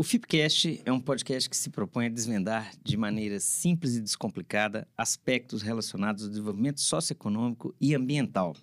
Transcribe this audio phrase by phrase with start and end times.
[0.00, 4.86] O Fipcast é um podcast que se propõe a desvendar de maneira simples e descomplicada
[4.96, 8.54] aspectos relacionados ao desenvolvimento socioeconômico e ambiental.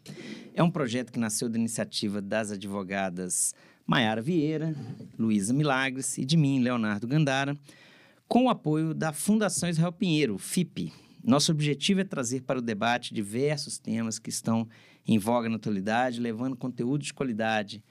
[0.53, 3.53] É um projeto que nasceu da iniciativa das advogadas
[3.85, 4.73] Maiara Vieira,
[5.19, 7.53] Luísa Milagres e de mim, Leonardo Gandara,
[8.29, 10.93] com o apoio da Fundação Israel Pinheiro, FIP.
[11.21, 14.69] Nosso objetivo é trazer para o debate diversos temas que estão
[15.05, 17.83] em voga na atualidade, levando conteúdo de qualidade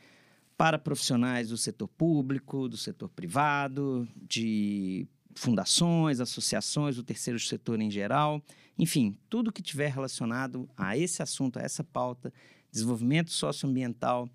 [0.56, 7.90] para profissionais do setor público, do setor privado, de fundações, associações, do terceiro setor em
[7.90, 8.42] geral,
[8.78, 12.32] enfim, tudo que tiver relacionado a esse assunto, a essa pauta,
[12.70, 14.28] desenvolvimento socioambiental,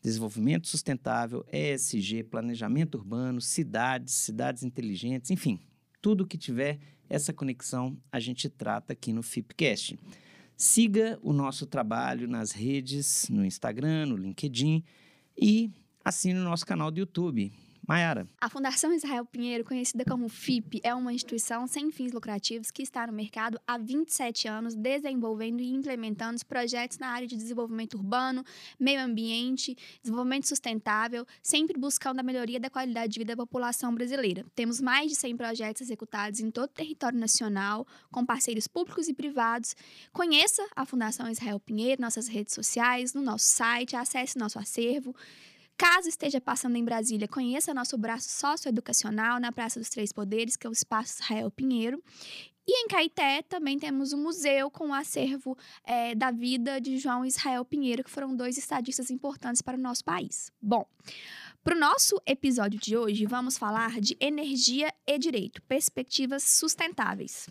[0.00, 5.58] desenvolvimento sustentável, ESG, planejamento urbano, cidades, cidades inteligentes, enfim,
[6.00, 9.98] tudo que tiver essa conexão a gente trata aqui no Fipcast.
[10.56, 14.84] Siga o nosso trabalho nas redes, no Instagram, no LinkedIn
[15.36, 15.70] e
[16.04, 17.52] assine o nosso canal do YouTube.
[17.86, 18.26] Mayara.
[18.40, 23.06] A Fundação Israel Pinheiro, conhecida como FIP, é uma instituição sem fins lucrativos que está
[23.06, 28.44] no mercado há 27 anos, desenvolvendo e implementando projetos na área de desenvolvimento urbano,
[28.78, 34.44] meio ambiente, desenvolvimento sustentável, sempre buscando a melhoria da qualidade de vida da população brasileira.
[34.54, 39.14] Temos mais de 100 projetos executados em todo o território nacional, com parceiros públicos e
[39.14, 39.76] privados.
[40.12, 45.14] Conheça a Fundação Israel Pinheiro, nossas redes sociais, no nosso site, acesse nosso acervo.
[45.76, 50.66] Caso esteja passando em Brasília, conheça nosso braço socioeducacional na Praça dos Três Poderes, que
[50.66, 52.02] é o Espaço Israel Pinheiro.
[52.66, 57.24] E em Caeté também temos um museu com o acervo é, da vida de João
[57.24, 60.50] Israel Pinheiro, que foram dois estadistas importantes para o nosso país.
[60.62, 60.86] Bom,
[61.62, 67.48] para o nosso episódio de hoje, vamos falar de energia e direito, perspectivas sustentáveis.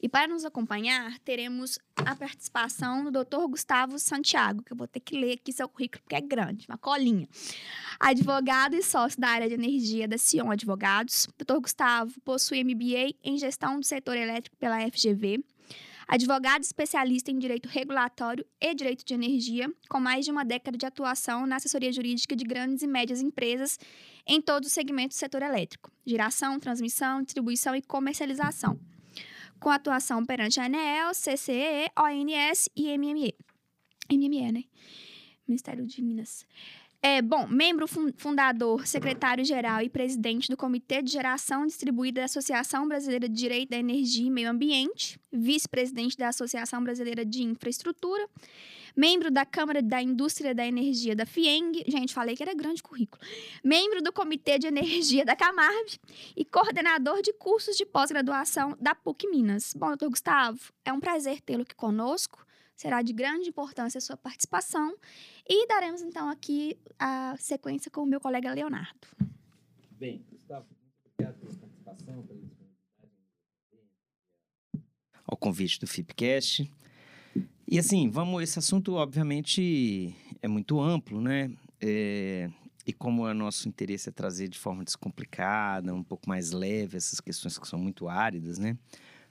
[0.00, 3.48] E para nos acompanhar, teremos a participação do Dr.
[3.48, 6.78] Gustavo Santiago, que eu vou ter que ler aqui seu currículo, porque é grande, uma
[6.78, 7.28] colinha.
[7.98, 11.26] Advogado e sócio da área de energia da Sion Advogados.
[11.36, 11.58] Dr.
[11.60, 15.42] Gustavo possui MBA em gestão do setor elétrico pela FGV.
[16.06, 20.86] Advogado especialista em direito regulatório e direito de energia, com mais de uma década de
[20.86, 23.78] atuação na assessoria jurídica de grandes e médias empresas
[24.26, 28.78] em todos os segmentos do setor elétrico: geração, transmissão, distribuição e comercialização
[29.60, 33.34] com atuação perante a ANEEL, CCE, ONS e MME.
[34.10, 34.64] MME, né?
[35.46, 36.46] Ministério de Minas.
[37.00, 37.86] É, bom, membro
[38.16, 43.76] fundador, secretário-geral e presidente do Comitê de Geração Distribuída da Associação Brasileira de Direito da
[43.76, 48.28] Energia e Meio Ambiente, vice-presidente da Associação Brasileira de Infraestrutura,
[48.96, 53.22] membro da Câmara da Indústria da Energia da FIENG, gente, falei que era grande currículo,
[53.62, 56.00] membro do Comitê de Energia da Camarb
[56.36, 59.72] e coordenador de cursos de pós-graduação da PUC Minas.
[59.72, 62.44] Bom, doutor Gustavo, é um prazer tê-lo aqui conosco,
[62.78, 64.96] será de grande importância a sua participação
[65.46, 69.08] e daremos então aqui a sequência com o meu colega Leonardo.
[69.98, 72.38] Bem, Gustavo, muito obrigado pela participação, pela
[75.26, 76.70] ao convite do FIPCast.
[77.66, 81.50] E assim, vamos, esse assunto obviamente é muito amplo, né?
[81.80, 82.48] É,
[82.86, 87.20] e como o nosso interesse é trazer de forma descomplicada, um pouco mais leve essas
[87.20, 88.78] questões que são muito áridas, né?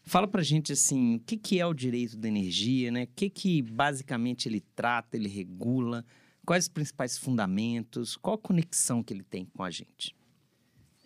[0.07, 3.03] Fala pra gente assim, o que, que é o direito da energia, né?
[3.03, 6.05] O que, que basicamente ele trata, ele regula,
[6.45, 10.15] quais os principais fundamentos, qual a conexão que ele tem com a gente?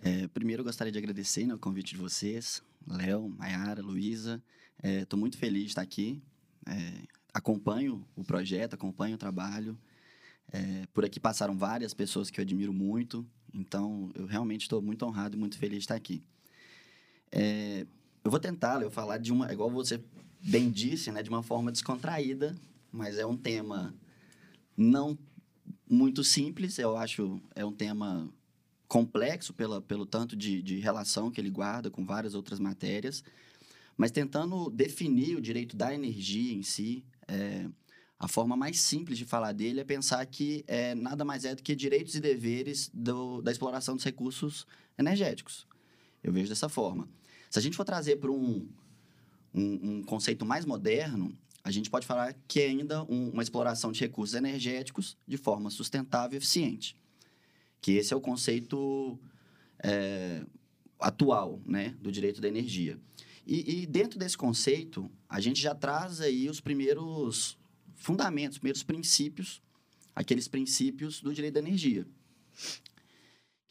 [0.04, 4.40] É, primeiro, eu gostaria de agradecer né, o convite de vocês, Léo, Mayara, Luísa.
[4.84, 6.22] Estou é, muito feliz de estar aqui.
[6.68, 7.02] É,
[7.34, 9.76] acompanho o projeto, acompanho o trabalho.
[10.54, 15.04] É, por aqui passaram várias pessoas que eu admiro muito, então eu realmente estou muito
[15.08, 16.24] honrado e muito feliz de estar aqui.
[18.24, 20.04] Eu vou tentar, eu falar de uma, igual você
[20.42, 22.56] bem disse, né, de uma forma descontraída,
[22.92, 23.94] mas é um tema
[24.78, 25.18] não
[25.90, 28.32] muito simples, eu acho, é um tema
[28.88, 33.24] complexo pela, pelo tanto de, de relação que ele guarda com várias outras matérias,
[33.98, 37.68] mas tentando definir o direito da energia em si, é,
[38.20, 41.64] a forma mais simples de falar dele é pensar que é, nada mais é do
[41.64, 44.68] que direitos e deveres do, da exploração dos recursos
[44.98, 45.66] energéticos.
[46.24, 47.10] Eu vejo dessa forma.
[47.52, 48.66] Se a gente for trazer para um,
[49.54, 53.92] um, um, conceito mais moderno, a gente pode falar que é ainda um, uma exploração
[53.92, 56.96] de recursos energéticos de forma sustentável e eficiente.
[57.82, 59.20] Que esse é o conceito
[59.84, 60.46] é,
[60.98, 62.98] atual né, do direito da energia.
[63.46, 67.58] E, e, dentro desse conceito, a gente já traz aí os primeiros
[67.96, 69.62] fundamentos, os primeiros princípios,
[70.16, 72.08] aqueles princípios do direito da energia.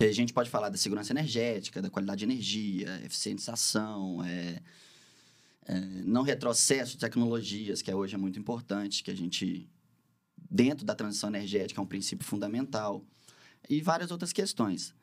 [0.00, 4.62] Que a gente pode falar da segurança energética, da qualidade de energia, eficientização, é,
[5.67, 9.69] é, não retrocesso de tecnologias, que hoje é muito importante, que a gente,
[10.50, 13.05] dentro da transição energética, é um princípio fundamental,
[13.69, 14.94] e várias outras questões.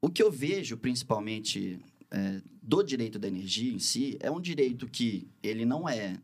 [0.00, 1.78] o que eu vejo, principalmente,
[2.10, 6.18] é, do direito da energia em si, é um direito que ele não é,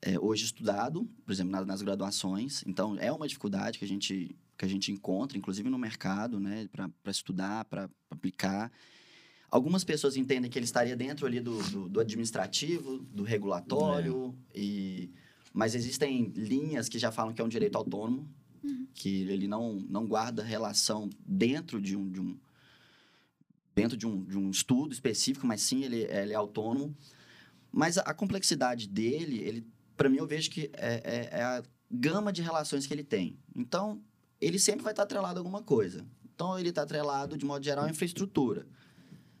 [0.00, 2.62] é hoje estudado, por exemplo, nas, nas, graduações.
[2.64, 6.68] Então, é uma dificuldade que a gente, que a gente encontra, inclusive no mercado, né,
[6.72, 8.72] para estudar, para aplicar.
[9.50, 14.60] Algumas pessoas entendem que ele estaria dentro ali do, do, do administrativo, do regulatório, é.
[14.60, 15.10] e...
[15.52, 18.28] mas existem linhas que já falam que é um direito autônomo,
[18.64, 18.86] uhum.
[18.94, 22.38] que ele não, não guarda relação dentro de um, de um,
[23.74, 26.96] dentro de um, de um estudo específico, mas sim, ele, ele é autônomo.
[27.70, 29.66] Mas a, a complexidade dele, ele,
[29.96, 33.38] para mim, eu vejo que é, é, é, a gama de relações que ele tem.
[33.54, 34.02] Então,
[34.40, 36.06] ele sempre vai estar atrelado a alguma coisa.
[36.34, 38.66] Então, ele está atrelado, de modo geral, à infraestrutura.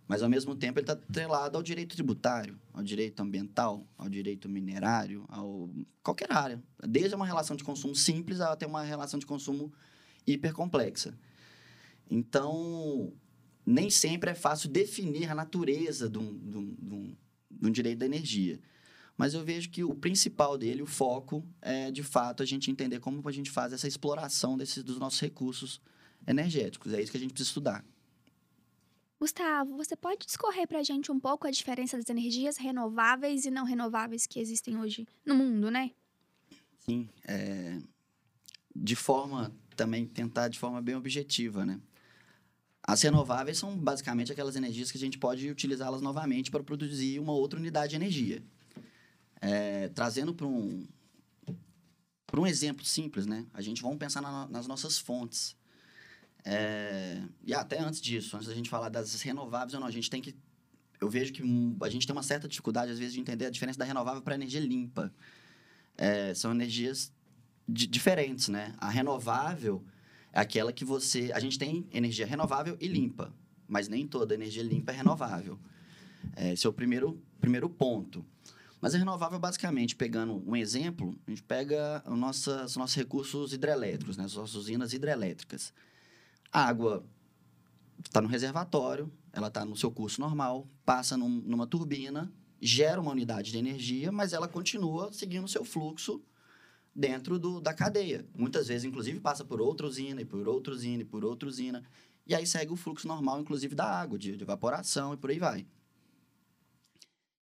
[0.08, 4.48] Mas, ao mesmo tempo, ele está atrelado ao direito tributário, ao direito ambiental, ao direito
[4.48, 5.68] minerário, ao
[6.02, 6.62] qualquer área.
[6.86, 9.72] Desde uma relação de consumo simples até uma relação de consumo
[10.26, 11.18] hipercomplexa.
[12.10, 13.12] Então,
[13.64, 17.16] nem sempre é fácil definir a natureza de um, de um, de um,
[17.50, 18.60] de um direito da energia.
[19.16, 23.00] Mas eu vejo que o principal dele, o foco, é de fato a gente entender
[23.00, 25.80] como a gente faz essa exploração desses, dos nossos recursos
[26.26, 26.92] energéticos.
[26.92, 27.84] É isso que a gente precisa estudar.
[29.18, 33.50] Gustavo, você pode discorrer para a gente um pouco a diferença das energias renováveis e
[33.50, 35.90] não renováveis que existem hoje no mundo, né?
[36.80, 37.08] Sim.
[37.26, 37.78] É...
[38.74, 41.80] De forma, também tentar de forma bem objetiva, né?
[42.86, 47.32] As renováveis são basicamente aquelas energias que a gente pode utilizá-las novamente para produzir uma
[47.32, 48.44] outra unidade de energia.
[49.40, 50.86] É, trazendo para um,
[52.26, 53.46] para um exemplo simples, né?
[53.54, 55.56] A gente vamos pensar na, nas nossas fontes.
[56.44, 60.10] É, e até antes disso, antes da gente falar das renováveis ou não, a gente
[60.10, 60.34] tem que.
[61.00, 61.42] Eu vejo que
[61.82, 64.34] a gente tem uma certa dificuldade, às vezes, de entender a diferença da renovável para
[64.34, 65.12] a energia limpa.
[65.96, 67.12] É, são energias
[67.68, 68.74] diferentes, né?
[68.78, 69.84] A renovável
[70.32, 71.32] é aquela que você.
[71.34, 73.34] A gente tem energia renovável e limpa,
[73.66, 75.58] mas nem toda energia limpa é renovável.
[76.34, 78.24] É, esse é o primeiro, primeiro ponto.
[78.86, 83.52] Mas a renovável, basicamente, pegando um exemplo, a gente pega os nossos, os nossos recursos
[83.52, 84.22] hidrelétricos, né?
[84.22, 85.74] as nossas usinas hidrelétricas.
[86.52, 87.04] A água
[88.04, 93.10] está no reservatório, ela está no seu curso normal, passa num, numa turbina, gera uma
[93.10, 96.22] unidade de energia, mas ela continua seguindo o seu fluxo
[96.94, 98.24] dentro do, da cadeia.
[98.36, 101.82] Muitas vezes, inclusive, passa por outra usina, e por outra usina, e por outra usina.
[102.24, 105.40] E aí segue o fluxo normal, inclusive, da água, de, de evaporação e por aí
[105.40, 105.66] vai.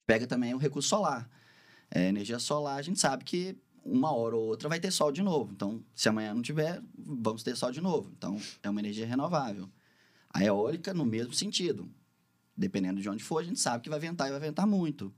[0.06, 1.28] Pega também o recurso solar.
[1.90, 5.22] É, energia solar, a gente sabe que uma hora ou outra vai ter sol de
[5.22, 5.52] novo.
[5.52, 8.10] Então, se amanhã não tiver, vamos ter sol de novo.
[8.16, 9.69] Então, é uma energia renovável.
[10.31, 11.88] A eólica, no mesmo sentido.
[12.56, 15.12] Dependendo de onde for, a gente sabe que vai ventar e vai ventar muito.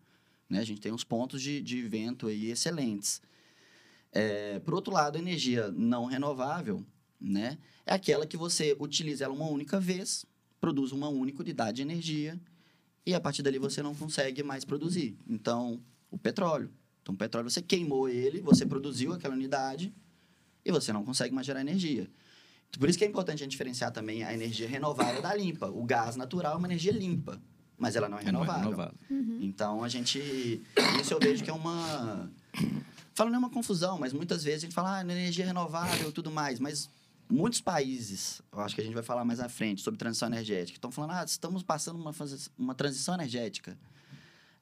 [0.49, 0.59] Né?
[0.59, 3.21] A gente tem uns pontos de, de vento aí excelentes.
[4.13, 6.85] É, por outro lado, a energia não renovável,
[7.21, 10.25] né, é aquela que você utiliza ela uma única vez,
[10.61, 12.41] produz uma única unidade de energia
[13.07, 15.17] e a partir dali você não consegue mais produzir.
[15.29, 15.81] Então,
[16.11, 16.71] o petróleo.
[17.03, 19.95] Então, o petróleo você queimou ele, você produziu aquela unidade
[20.65, 22.09] e você não consegue mais gerar energia.
[22.79, 25.69] Por isso que é importante a gente diferenciar também a energia renovável da limpa.
[25.69, 27.41] O gás natural é uma energia limpa,
[27.79, 28.53] mas ela não é renovável.
[28.55, 28.99] Não é renovável.
[29.11, 29.39] Uhum.
[29.43, 30.63] Então, a gente...
[31.01, 32.31] Isso eu vejo que é uma
[33.15, 36.13] Falo não é uma confusão, mas muitas vezes a gente fala ah, energia renovável e
[36.13, 36.91] tudo mais, mas
[37.31, 40.77] muitos países, eu acho que a gente vai falar mais à frente sobre transição energética,
[40.77, 42.13] estão falando, ah, estamos passando uma,
[42.57, 43.79] uma transição energética.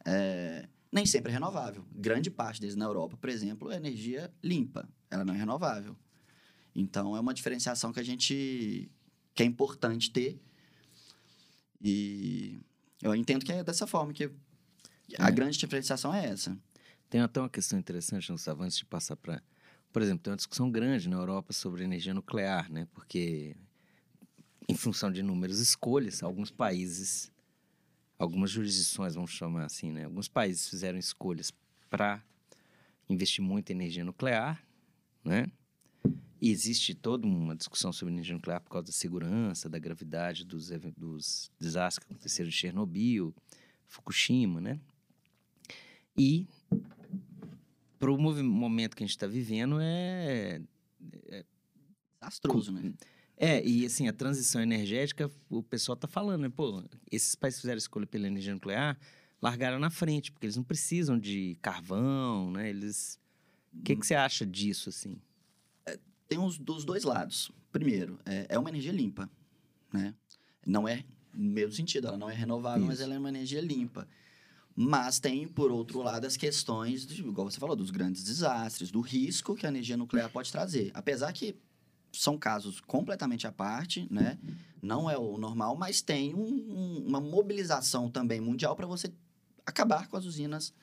[0.05, 1.85] É, nem sempre é renovável.
[1.93, 5.97] Grande parte deles na Europa, por exemplo, é energia limpa, ela não é renovável.
[6.75, 8.91] Então, é uma diferenciação que a gente
[9.35, 10.41] que é importante ter.
[11.81, 12.61] E
[13.03, 14.31] eu entendo que é dessa forma que
[15.19, 15.33] a é.
[15.33, 16.57] grande diferenciação é essa.
[17.11, 19.43] Tem até uma questão interessante, Gustavo, antes de passar para.
[19.93, 22.89] Por exemplo, tem uma discussão grande na Europa sobre energia nuclear, né?
[22.93, 23.55] Porque,
[24.69, 27.31] em função de inúmeras escolhas, alguns países,
[28.19, 30.05] algumas jurisdições, vamos chamar assim, né?
[30.05, 31.53] Alguns países fizeram escolhas
[31.91, 32.25] para
[33.09, 34.65] investir muito em energia nuclear,
[35.23, 35.47] né?
[36.41, 40.71] E existe toda uma discussão sobre energia nuclear por causa da segurança, da gravidade dos,
[40.97, 43.35] dos desastres que aconteceram em Chernobyl,
[43.87, 44.81] Fukushima, né?
[46.17, 46.47] E
[48.03, 50.61] para o momento que a gente está vivendo é,
[51.29, 51.45] é
[52.21, 52.93] desastroso, né?
[53.37, 56.49] É, e assim, a transição energética, o pessoal tá falando, né?
[56.49, 56.83] Pô,
[57.13, 58.99] esses países fizeram escolha pela energia nuclear,
[59.41, 62.69] largaram na frente, porque eles não precisam de carvão, né?
[62.71, 63.21] Eles...
[63.73, 65.17] O que, que você acha disso, assim?
[65.87, 65.97] É,
[66.29, 67.53] tem os dos dois lados.
[67.71, 69.31] Primeiro, é, é, uma energia limpa,
[69.93, 70.13] né?
[70.67, 72.89] Não é no mesmo sentido, ela não é renovável, Isso.
[72.89, 74.09] mas ela é uma energia limpa.
[74.75, 79.01] Mas tem, por outro lado, as questões, de, igual você falou, dos grandes desastres, do
[79.01, 80.91] risco que a energia nuclear pode trazer.
[80.95, 81.55] Apesar que
[82.13, 84.39] são casos completamente à parte, né?
[84.81, 89.13] Não é o normal, mas tem um, um, uma mobilização também mundial para você
[89.65, 90.75] acabar com as usinas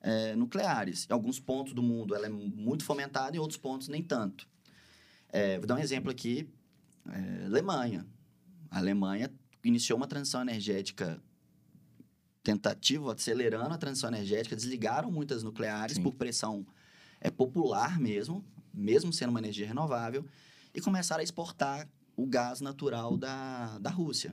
[0.00, 1.06] é, nucleares.
[1.08, 4.48] Em alguns pontos do mundo ela é muito fomentada, em outros pontos nem tanto.
[5.28, 6.48] É, vou dar um exemplo aqui:
[7.08, 8.06] é, Alemanha.
[8.70, 11.22] A Alemanha iniciou uma transição energética
[12.44, 16.02] tentativa, acelerando a transição energética, desligaram muitas nucleares Sim.
[16.02, 16.64] por pressão
[17.20, 20.24] é, popular mesmo, mesmo sendo uma energia renovável,
[20.74, 24.30] e começaram a exportar o gás natural da, da Rússia.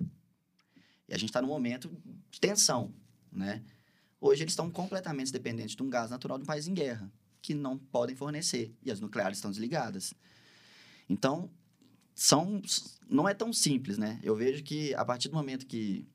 [1.07, 1.89] E a gente está num momento
[2.29, 2.93] de tensão,
[3.31, 3.63] né?
[4.19, 7.53] Hoje eles estão completamente dependentes de um gás natural de um país em guerra, que
[7.53, 10.13] não podem fornecer, e as nucleares estão desligadas.
[11.09, 11.49] Então,
[12.13, 12.61] são,
[13.09, 14.19] não é tão simples, né?
[14.21, 16.05] Eu vejo que a partir do momento que,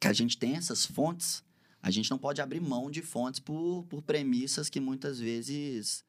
[0.00, 1.44] que a gente tem essas fontes,
[1.82, 6.02] a gente não pode abrir mão de fontes por, por premissas que muitas vezes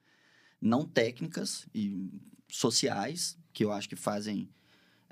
[0.61, 2.09] não técnicas e
[2.47, 4.49] sociais, que eu acho que fazem.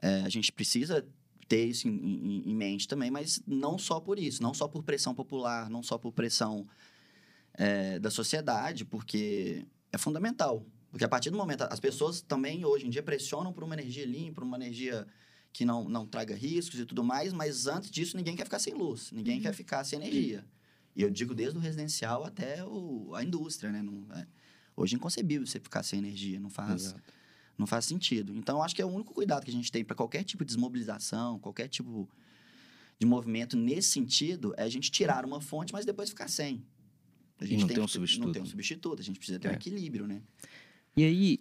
[0.02, 1.06] É, a gente precisa
[1.48, 4.84] ter isso em, em, em, mente também, mas não só por isso, não só por
[4.84, 6.66] pressão popular, não só por pressão
[7.56, 10.66] é, da sociedade, porque é fundamental.
[10.92, 14.06] Porque a partir do momento, as pessoas também hoje em dia pressionam por uma energia
[14.06, 15.06] limpa, por uma energia
[15.52, 18.74] que não, não traga riscos e tudo mais, mas antes disso ninguém quer ficar sem
[18.74, 19.44] luz, ninguém uhum.
[19.44, 20.46] quer ficar sem energia.
[20.96, 23.82] E eu digo desde o residencial até o, a indústria, né?
[23.82, 24.28] Não, é,
[24.76, 26.86] hoje é inconcebível você ficar sem energia, não faz.
[26.86, 27.20] Exato
[27.60, 28.34] não faz sentido.
[28.36, 30.48] Então, acho que é o único cuidado que a gente tem para qualquer tipo de
[30.48, 32.10] desmobilização, qualquer tipo
[32.98, 36.66] de movimento nesse sentido, é a gente tirar uma fonte, mas depois ficar sem.
[37.38, 38.26] A gente não tem, tem um substituto.
[38.26, 39.52] Não tem um substituto, a gente precisa ter é.
[39.52, 40.22] um equilíbrio, né?
[40.96, 41.40] E aí,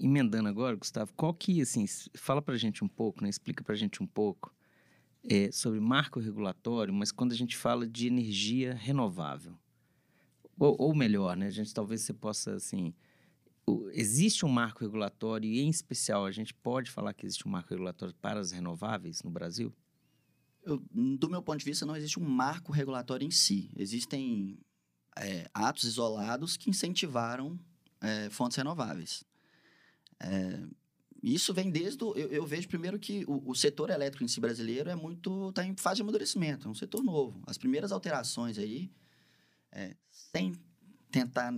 [0.00, 3.28] emendando agora, Gustavo, qual que, assim, fala pra gente um pouco, né?
[3.28, 4.54] Explica pra gente um pouco
[5.24, 9.58] é, sobre marco regulatório, mas quando a gente fala de energia renovável.
[10.58, 11.46] Ou, ou melhor, né?
[11.46, 12.92] A gente talvez você possa, assim,
[13.92, 17.70] existe um marco regulatório e, em especial, a gente pode falar que existe um marco
[17.70, 19.72] regulatório para as renováveis no Brasil?
[20.62, 23.70] Eu, do meu ponto de vista, não existe um marco regulatório em si.
[23.76, 24.58] Existem
[25.16, 27.58] é, atos isolados que incentivaram
[28.00, 29.24] é, fontes renováveis.
[30.20, 30.60] É,
[31.22, 32.02] isso vem desde.
[32.04, 35.50] O, eu, eu, vejo primeiro que o, o, setor elétrico em si brasileiro é muito.
[35.50, 37.42] está em fase de amadurecimento, é um setor novo.
[37.46, 38.90] As primeiras alterações aí,
[39.72, 40.54] é, sem
[41.10, 41.52] tentar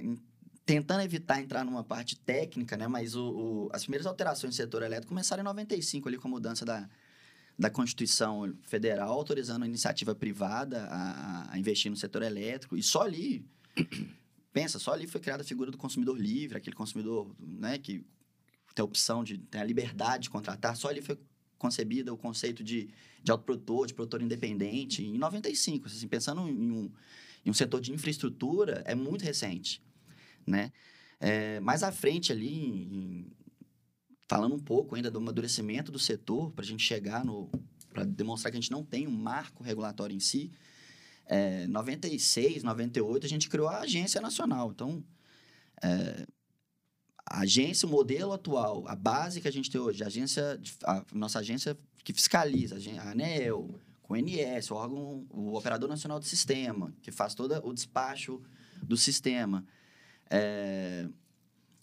[0.65, 2.87] tentando evitar entrar numa parte técnica, né?
[2.87, 6.65] Mas o, as primeiras alterações do setor elétrico começaram em 95, ali com a mudança
[6.65, 6.89] da,
[7.59, 12.77] da Constituição Federal, autorizando a iniciativa privada a, a investir no setor elétrico.
[12.77, 13.45] E só ali,
[14.53, 18.05] pensa, só ali foi criada a figura do consumidor livre, aquele consumidor né, que
[18.75, 20.77] tem a opção de ter a liberdade de contratar.
[20.77, 21.19] Só ali foi
[21.59, 22.91] concebida o conceito de,
[23.23, 25.87] de autoprodutor, de produtor independente, em 95.
[25.87, 26.93] Assim, pensando em um,
[27.45, 29.83] em um setor de infraestrutura, é muito recente
[30.47, 30.73] né?
[31.19, 33.33] É, mais à frente ali, em,
[34.29, 37.51] falando um pouco ainda do amadurecimento do setor, para a gente chegar no...
[37.93, 40.51] para demonstrar que a gente não tem um marco regulatório em si,
[41.27, 44.71] é, 96, 98, a gente criou a Agência Nacional.
[44.73, 45.05] Então,
[45.83, 46.27] é,
[47.31, 51.05] a agência, o modelo atual, a base que a gente tem hoje, a agência, a
[51.15, 56.25] nossa agência que fiscaliza, a ANEL, com o NS, o órgão, o Operador Nacional do
[56.25, 58.43] Sistema, que faz todo o despacho
[58.83, 59.65] do sistema.
[60.29, 61.09] É...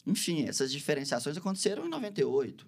[0.05, 2.67] Enfim, essas diferenciações aconteceram em 98.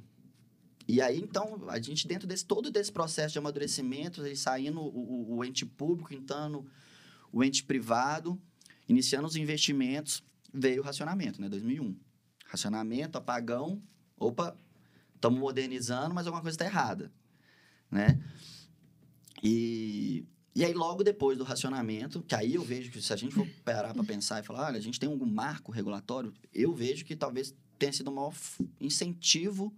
[0.87, 5.37] E aí, então, a gente, dentro desse todo desse processo de amadurecimento, saindo o, o,
[5.37, 6.65] o ente público, entrando
[7.29, 8.41] o ente privado,
[8.87, 11.49] iniciando os investimentos, veio o racionamento, né?
[11.49, 12.08] 2001.
[12.49, 13.81] Racionamento, apagão,
[14.17, 14.55] opa,
[15.15, 17.11] estamos modernizando, mas alguma coisa está errada,
[17.89, 18.19] né?
[19.41, 20.25] E
[20.55, 23.47] e aí, logo depois do racionamento, que aí eu vejo que se a gente for
[23.63, 27.15] parar para pensar e falar, olha, a gente tem algum marco regulatório, eu vejo que
[27.15, 28.33] talvez tenha sido um maior
[28.77, 29.73] incentivo,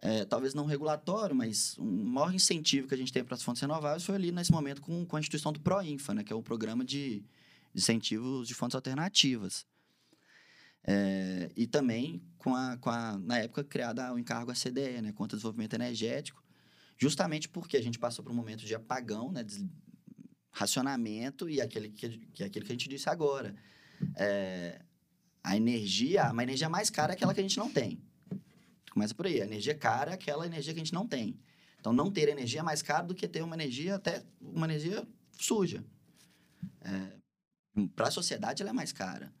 [0.00, 3.60] é, talvez não regulatório, mas um maior incentivo que a gente tem para as fontes
[3.60, 6.42] renováveis foi ali nesse momento com, com a instituição do PROINFA, né, que é o
[6.42, 7.24] programa de
[7.74, 9.66] incentivos de fontes alternativas.
[10.86, 15.34] É, e também com a, com a, na época, criada o encargo ACDE, né, contra
[15.34, 16.46] o desenvolvimento energético,
[16.98, 19.44] Justamente porque a gente passou por um momento de apagão, né?
[19.44, 19.68] De
[20.50, 23.54] racionamento e aquele que, que aquele que a gente disse agora.
[24.16, 24.80] É,
[25.44, 28.00] a energia, uma energia mais cara é aquela que a gente não tem.
[28.90, 29.42] Começa por aí.
[29.42, 31.38] A energia cara é aquela energia que a gente não tem.
[31.78, 35.06] Então, não ter energia é mais caro do que ter uma energia, até uma energia
[35.38, 35.84] suja.
[36.80, 37.12] É,
[37.94, 39.32] Para a sociedade, ela é mais cara.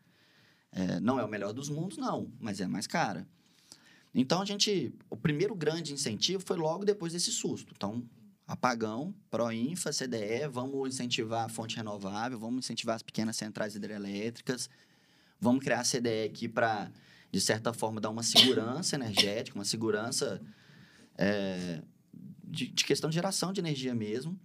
[0.76, 3.26] É, não é o melhor dos mundos, não, mas é mais cara.
[4.14, 4.94] Então, a gente...
[5.08, 7.72] O primeiro grande incentivo foi logo depois desse susto.
[7.74, 8.04] Então,
[8.46, 14.68] apagão, Proinfa, CDE, vamos incentivar a fonte renovável, vamos incentivar as pequenas centrais hidrelétricas,
[15.40, 16.90] vamos criar a CDE aqui para
[17.36, 20.40] de certa forma, dar uma segurança energética, uma segurança
[21.16, 21.82] é,
[22.44, 24.38] de, de questão de geração de energia mesmo.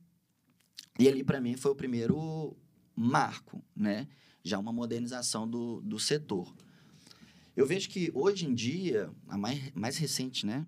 [0.99, 2.55] E ali, para mim, foi o primeiro
[2.95, 4.07] marco, né?
[4.43, 6.53] Já uma modernização do, do setor.
[7.55, 10.65] Eu vejo que hoje em dia, a mais, mais recente, né?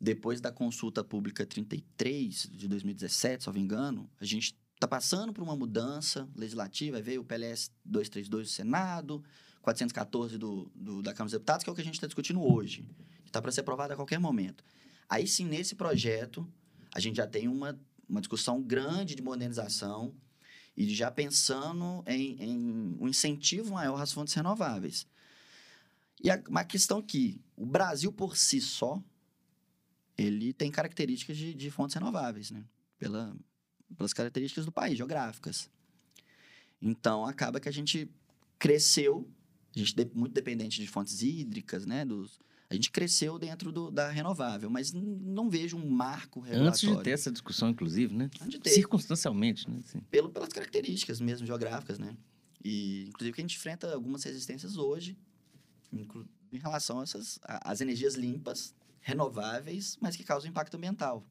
[0.00, 5.32] Depois da consulta pública 33 de 2017, se não me engano, a gente está passando
[5.32, 7.00] por uma mudança legislativa.
[7.00, 9.24] Veio o PLS 232 do Senado,
[9.62, 12.42] 414 do, do, da Câmara dos Deputados, que é o que a gente está discutindo
[12.42, 12.86] hoje,
[13.24, 14.62] está para ser aprovado a qualquer momento.
[15.08, 16.46] Aí sim, nesse projeto,
[16.94, 20.14] a gente já tem uma, uma discussão grande de modernização
[20.76, 25.06] e já pensando em, em um incentivo maior às fontes renováveis.
[26.22, 29.02] E a, uma questão que o Brasil por si só,
[30.16, 32.64] ele tem características de, de fontes renováveis, né?
[32.98, 33.36] Pela,
[33.96, 35.70] pelas características do país, geográficas.
[36.80, 38.10] Então, acaba que a gente
[38.58, 39.28] cresceu,
[39.74, 42.04] a gente é muito dependente de fontes hídricas, né?
[42.04, 46.68] Dos, a gente cresceu dentro do, da renovável, mas não vejo um marco regulatório.
[46.68, 48.30] Antes de ter essa discussão, inclusive, né?
[48.40, 48.70] Antes de ter.
[48.70, 49.80] Circunstancialmente, né?
[49.84, 50.00] Sim.
[50.10, 52.16] Pelo, pelas características mesmo geográficas, né?
[52.64, 55.16] E, inclusive, que a gente enfrenta algumas resistências hoje
[55.92, 61.24] em relação a essas as energias limpas, renováveis, mas que causam impacto ambiental.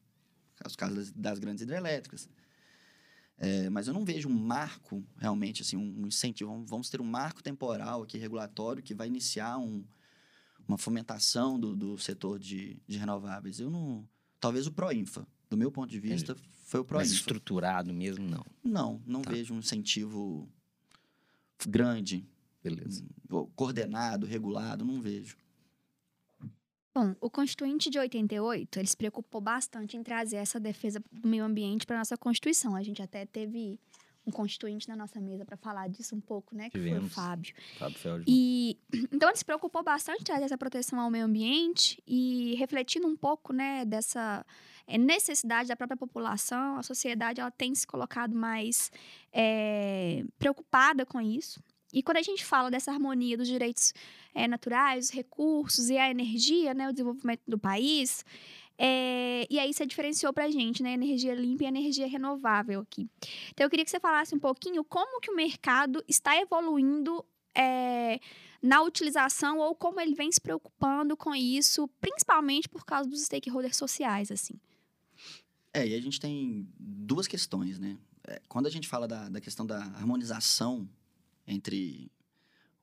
[0.66, 2.30] Os casos das, das grandes hidrelétricas.
[3.38, 6.64] É, mas eu não vejo um marco, realmente, assim, um incentivo.
[6.66, 9.84] Vamos ter um marco temporal aqui, regulatório, que vai iniciar um,
[10.68, 13.60] uma fomentação do, do setor de, de renováveis.
[13.60, 14.08] Eu não...
[14.40, 16.50] Talvez o Proinfa, do meu ponto de vista, Entendi.
[16.66, 17.10] foi o Proinfa.
[17.10, 18.46] Mas estruturado mesmo, não?
[18.64, 19.32] Não, não tá.
[19.32, 20.50] vejo um incentivo
[21.68, 22.28] grande.
[22.64, 23.04] Beleza.
[23.30, 25.38] Hum, coordenado, regulado, não vejo.
[26.96, 31.44] Bom, o Constituinte de 88, ele se preocupou bastante em trazer essa defesa do meio
[31.44, 32.76] ambiente para nossa Constituição.
[32.76, 33.80] A gente até teve
[34.26, 36.70] um constituinte na nossa mesa para falar disso um pouco, né?
[36.70, 37.00] Que Tivemos.
[37.00, 37.54] foi o Fábio.
[37.78, 38.26] Fábio Feldman.
[38.28, 38.78] E
[39.12, 43.84] então ele se preocupou bastante essa proteção ao meio ambiente e refletindo um pouco, né,
[43.86, 44.46] dessa
[44.88, 48.92] é, necessidade da própria população, a sociedade ela tem se colocado mais
[49.32, 51.62] é, preocupada com isso.
[51.94, 53.94] E quando a gente fala dessa harmonia dos direitos
[54.34, 58.26] é, naturais, os recursos e a energia, né, o desenvolvimento do país,
[58.78, 60.94] é, e aí você diferenciou para a gente, né?
[60.94, 63.10] Energia limpa e energia renovável aqui.
[63.52, 67.24] Então eu queria que você falasse um pouquinho como que o mercado está evoluindo
[67.56, 68.20] é,
[68.62, 73.78] na utilização ou como ele vem se preocupando com isso, principalmente por causa dos stakeholders
[73.78, 74.60] sociais, assim.
[75.74, 77.98] É, e a gente tem duas questões, né?
[78.28, 80.90] É, quando a gente fala da, da questão da harmonização
[81.46, 82.12] entre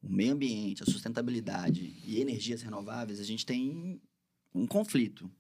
[0.03, 4.01] o meio ambiente, a sustentabilidade e energias renováveis, a gente tem
[4.55, 5.31] um conflito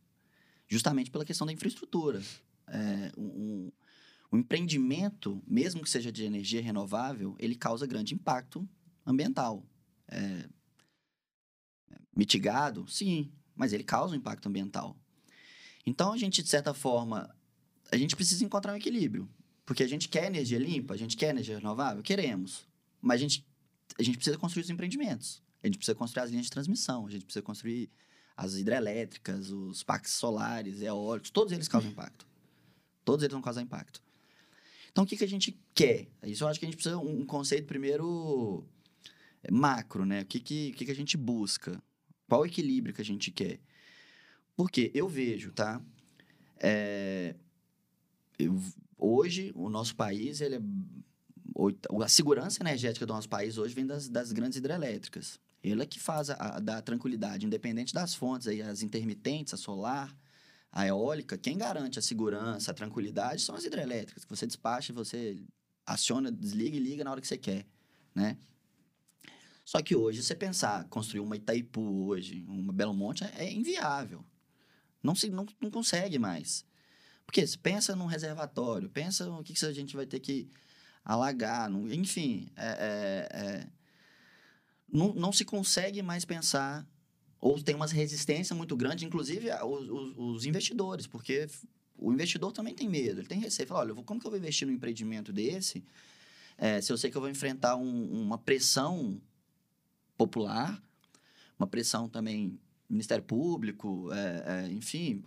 [0.71, 2.23] justamente pela questão da infraestrutura.
[2.69, 3.73] É, um,
[4.33, 8.67] um, empreendimento, mesmo que seja de energia renovável, ele causa grande impacto
[9.05, 9.67] ambiental.
[10.09, 10.49] É,
[12.17, 14.97] mitigado, sim, mas ele causa um impacto ambiental.
[15.85, 17.35] Então, a gente, de certa forma,
[17.91, 19.29] a gente precisa encontrar um equilíbrio.
[19.67, 22.67] Porque a gente quer energia limpa, a gente quer energia renovável, queremos.
[23.01, 23.47] Mas a gente,
[23.99, 25.43] a gente precisa construir os empreendimentos.
[25.63, 27.91] A gente precisa construir as linhas de transmissão, a gente precisa construir
[28.41, 32.27] as hidrelétricas, os parques solares, eólicos, todos eles causam impacto.
[33.05, 34.03] Todos eles vão causar impacto.
[34.91, 36.09] Então, o que, que a gente quer?
[36.25, 38.65] Isso eu acho que a gente precisa um conceito primeiro
[39.43, 40.23] é, macro, né?
[40.23, 41.83] O que, que, que, que a gente busca?
[42.27, 43.61] Qual o equilíbrio que a gente quer?
[44.57, 45.79] Porque eu vejo, tá?
[46.59, 47.35] É,
[48.39, 48.59] eu,
[48.97, 50.61] hoje, o nosso país, ele é,
[52.03, 55.39] a segurança energética do nosso país hoje vem das, das grandes hidrelétricas.
[55.63, 59.57] Ele é que faz a, a da tranquilidade, independente das fontes, aí, as intermitentes, a
[59.57, 60.17] solar,
[60.73, 65.43] a eólica, quem garante a segurança, a tranquilidade são as hidrelétricas, que você despacha, você
[65.85, 67.67] aciona, desliga e liga na hora que você quer,
[68.15, 68.39] né?
[69.65, 74.25] Só que hoje, você pensar, construir uma Itaipu hoje, uma Belo Monte, é, é inviável.
[75.03, 76.65] Não, se, não, não consegue mais.
[77.25, 80.49] Porque se pensa num reservatório, pensa o que, que a gente vai ter que
[81.05, 83.67] alagar, enfim, é, é, é
[84.93, 86.87] não, não se consegue mais pensar
[87.41, 91.49] ou tem uma resistência muito grande, inclusive os, os, os, investidores, porque
[91.97, 93.67] o investidor também tem medo, ele tem receio.
[93.67, 95.83] Fala, olha, como que eu vou investir num empreendimento desse
[96.61, 99.19] é, se eu sei que eu vou enfrentar um, uma pressão
[100.19, 100.81] popular,
[101.59, 105.25] uma pressão também Ministério Público, é, é, enfim,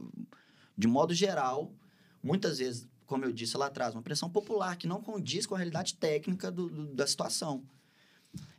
[0.77, 1.73] de modo geral,
[2.21, 5.57] muitas vezes, como eu disse lá atrás, uma pressão popular que não condiz com a
[5.57, 7.63] realidade técnica do, do, da situação.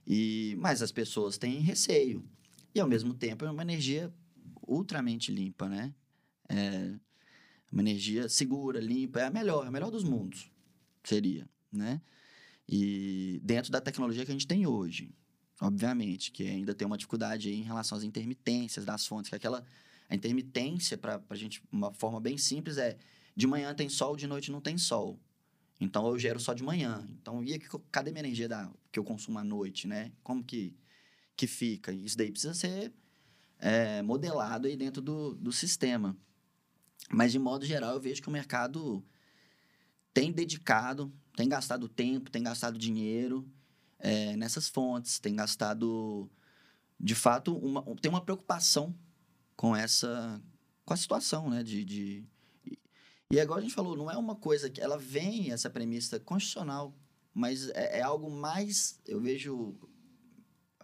[0.06, 2.24] E, mas as pessoas têm receio.
[2.74, 4.12] E, ao mesmo tempo, é uma energia
[4.66, 5.94] ultramente limpa, né?
[6.48, 6.94] É
[7.72, 10.50] uma energia segura, limpa, é a melhor, a melhor dos mundos,
[11.02, 12.00] seria, né?
[12.68, 15.12] E dentro da tecnologia que a gente tem hoje.
[15.60, 19.64] obviamente, que ainda tem uma dificuldade em relação às intermitências das fontes, que é aquela
[20.08, 22.98] a intermitência, para a gente, uma forma bem simples, é
[23.34, 25.18] de manhã tem sol, de noite não tem sol.
[25.80, 27.06] Então eu gero só de manhã.
[27.10, 30.12] Então, e aqui, cadê minha energia da, que eu consumo à noite, né?
[30.22, 30.76] Como que,
[31.36, 31.92] que fica?
[31.92, 32.92] Isso daí precisa ser
[33.58, 36.16] é, modelado aí dentro do, do sistema.
[37.10, 39.04] Mas, de modo geral, eu vejo que o mercado
[40.12, 43.48] tem dedicado, tem gastado tempo, tem gastado dinheiro
[43.98, 46.30] é, nessas fontes, tem gastado,
[47.00, 48.94] de fato, uma, tem uma preocupação
[49.56, 50.40] com essa
[50.84, 51.62] com a situação, né?
[51.62, 52.24] De, de,
[53.34, 56.96] e agora a gente falou, não é uma coisa que ela vem essa premissa constitucional,
[57.32, 59.74] mas é, é algo mais, eu vejo,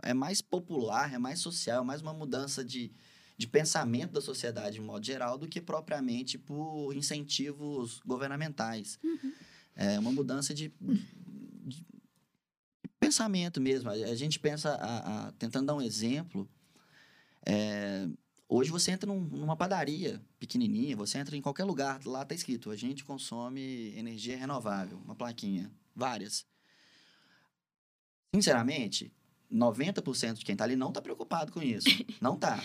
[0.02, 2.92] é mais popular, é mais social, é mais uma mudança de,
[3.38, 8.98] de pensamento da sociedade de modo geral do que propriamente por incentivos governamentais.
[9.04, 9.32] Uhum.
[9.76, 11.86] É uma mudança de, de,
[12.98, 13.90] pensamento mesmo.
[13.90, 16.50] A, gente pensa, a, a, tentando dar um exemplo,
[17.46, 18.08] é,
[18.52, 22.72] Hoje você entra num, numa padaria pequenininha, você entra em qualquer lugar, lá está escrito,
[22.72, 26.44] a gente consome energia renovável, uma plaquinha, várias.
[28.34, 29.14] Sinceramente,
[29.52, 31.88] 90% de quem está ali não está preocupado com isso.
[32.20, 32.60] Não está.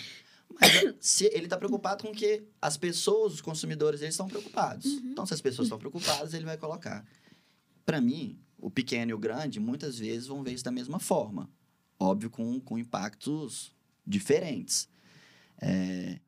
[0.60, 4.86] Mas se ele está preocupado com que as pessoas, os consumidores, eles estão preocupados.
[4.86, 5.12] Uhum.
[5.12, 7.06] Então, se as pessoas estão preocupadas, ele vai colocar.
[7.86, 11.48] Para mim, o pequeno e o grande, muitas vezes vão ver isso da mesma forma.
[12.00, 14.88] Óbvio, com, com impactos diferentes.
[15.62, 16.20] É...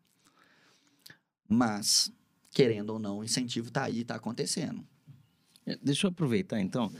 [1.47, 2.11] Mas,
[2.51, 4.85] querendo ou não, o incentivo está aí, está acontecendo.
[5.65, 6.91] É, deixa eu aproveitar, então,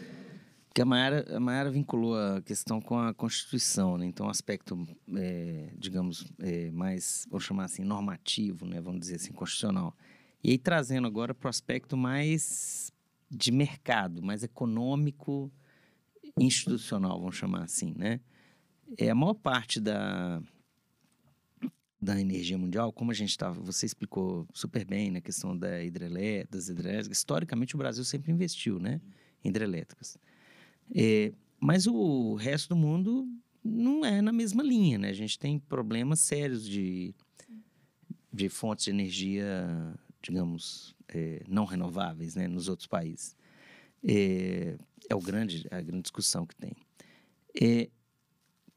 [0.74, 4.06] que a Mayara, a Mayara vinculou a questão com a Constituição, né?
[4.06, 8.80] Então, um aspecto, é, digamos, é, mais, vou chamar assim, normativo, né?
[8.80, 9.96] Vamos dizer assim, constitucional.
[10.44, 12.92] E aí, trazendo agora para o aspecto mais
[13.30, 15.52] de mercado, mais econômico,
[16.40, 18.20] institucional, vamos chamar assim, né?
[18.98, 20.42] É, a maior parte da,
[22.00, 25.84] da energia mundial, como a gente estava, você explicou super bem na né, questão da
[25.84, 29.02] hidrelé, das hidrelétricas, historicamente o Brasil sempre investiu, né,
[29.44, 30.18] em hidrelétricas.
[30.96, 33.28] É, mas o resto do mundo
[33.64, 35.10] não é na mesma linha, né?
[35.10, 37.14] A gente tem problemas sérios de,
[38.32, 43.36] de fontes de energia, digamos, é, não renováveis, né, nos outros países.
[44.08, 44.78] É,
[45.10, 46.74] é o grande, a grande discussão que tem.
[47.60, 47.90] É,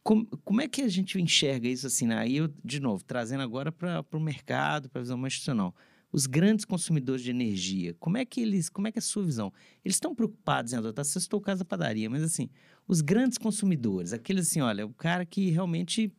[0.02, 2.06] como, como é que a gente enxerga isso assim?
[2.06, 2.16] Né?
[2.16, 5.74] Aí eu, de novo, trazendo agora para o mercado, para a visão mais institucional.
[6.12, 9.22] Os grandes consumidores de energia, como é que eles, como é que é a sua
[9.22, 9.52] visão?
[9.84, 12.48] Eles estão preocupados em adotar, você citou o caso da padaria, mas assim,
[12.88, 16.12] os grandes consumidores, aqueles assim, olha, o cara que realmente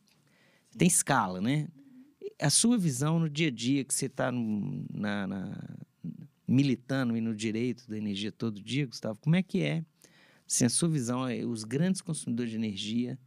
[0.78, 1.68] tem escala, né?
[2.40, 5.76] A sua visão no dia a dia, que você está na, na,
[6.48, 9.84] militando e no direito da energia todo dia, Gustavo, como é que é?
[10.46, 13.18] Assim, a sua visão, é, os grandes consumidores de energia,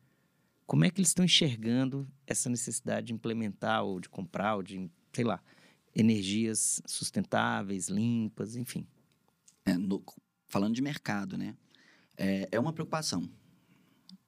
[0.65, 4.89] como é que eles estão enxergando essa necessidade de implementar ou de comprar ou de,
[5.13, 5.41] sei lá,
[5.95, 8.87] energias sustentáveis, limpas, enfim?
[9.65, 10.03] É, no,
[10.47, 11.55] falando de mercado, né?
[12.17, 13.29] É, é, uma preocupação.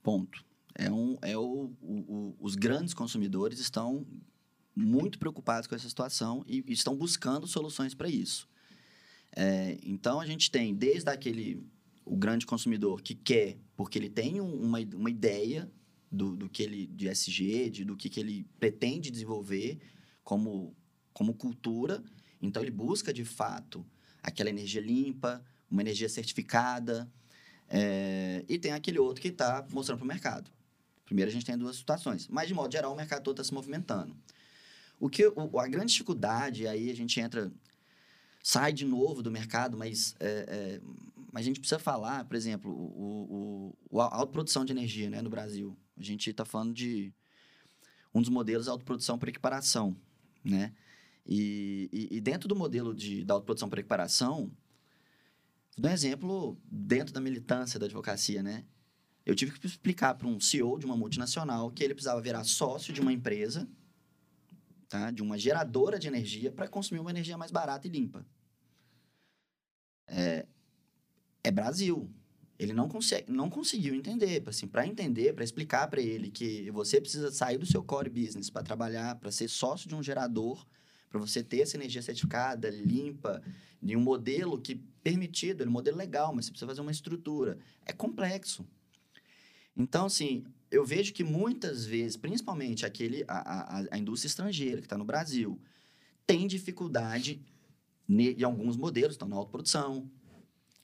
[0.04, 0.46] Ponto.
[0.76, 4.06] É um, é o, o, o, os grandes consumidores estão
[4.76, 8.48] muito preocupados com essa situação e, estão buscando soluções para isso.
[9.36, 11.66] É, então a gente tem desde aquele
[12.06, 15.70] o grande consumidor que quer, porque ele tem uma, uma ideia
[16.18, 19.80] do, do que ele de SG, de, do que, que ele pretende desenvolver
[20.24, 20.76] como,
[21.14, 22.04] como cultura.
[22.42, 23.86] Então ele busca de fato
[24.22, 27.10] aquela energia limpa, uma energia certificada.
[27.70, 30.52] É, e tem aquele outro que está mostrando para o mercado.
[31.06, 33.54] Primeiro a gente tem duas situações, mas de modo geral o mercado todo está se
[33.54, 34.18] movimentando.
[35.00, 37.52] O que o, a grande dificuldade aí a gente entra
[38.44, 40.82] sai de novo do mercado, mas é, é,
[41.32, 45.30] mas a gente precisa falar, por exemplo, o, o, a autoprodução de energia né, no
[45.30, 45.78] Brasil.
[45.98, 47.14] A gente está falando de
[48.14, 49.96] um dos modelos de autoprodução por equiparação,
[50.44, 50.74] né?
[51.26, 54.50] E, e, e, dentro do modelo de, da autoprodução por equiparação,
[55.76, 58.66] vou dar um exemplo dentro da militância da advocacia, né?
[59.26, 62.94] Eu tive que explicar para um CEO de uma multinacional que ele precisava virar sócio
[62.94, 63.68] de uma empresa,
[64.88, 65.12] tá?
[65.12, 68.26] de uma geradora de energia, para consumir uma energia mais barata e limpa.
[70.08, 70.48] É,
[71.44, 72.10] é Brasil.
[72.60, 74.44] Ele não, consegue, não conseguiu entender.
[74.48, 78.50] Assim, para entender, para explicar para ele que você precisa sair do seu core business
[78.50, 80.66] para trabalhar, para ser sócio de um gerador,
[81.10, 83.42] para você ter essa energia certificada, limpa,
[83.82, 87.58] de um modelo que permitido, é um modelo legal, mas você precisa fazer uma estrutura.
[87.86, 88.66] É complexo.
[89.76, 94.88] Então, assim, eu vejo que muitas vezes, principalmente aquele, a, a, a indústria estrangeira que
[94.88, 95.60] está no Brasil,
[96.26, 97.40] tem dificuldade
[98.10, 100.10] em alguns modelos, estão na autoprodução,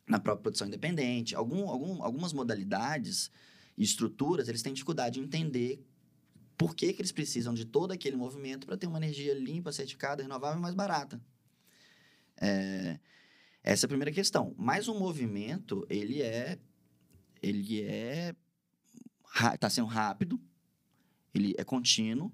[0.08, 3.32] na própria produção independente, algum, algum, algumas modalidades
[3.78, 5.84] e estruturas, eles têm dificuldade de entender
[6.58, 10.22] por que, que eles precisam de todo aquele movimento para ter uma energia limpa, certificada,
[10.22, 11.22] renovável e mais barata.
[12.38, 13.00] É,
[13.63, 14.54] essa é a primeira questão.
[14.58, 16.60] Mas o movimento, ele é...
[17.42, 18.36] Ele é...
[19.54, 20.39] Está sendo rápido,
[21.34, 22.32] ele é contínuo,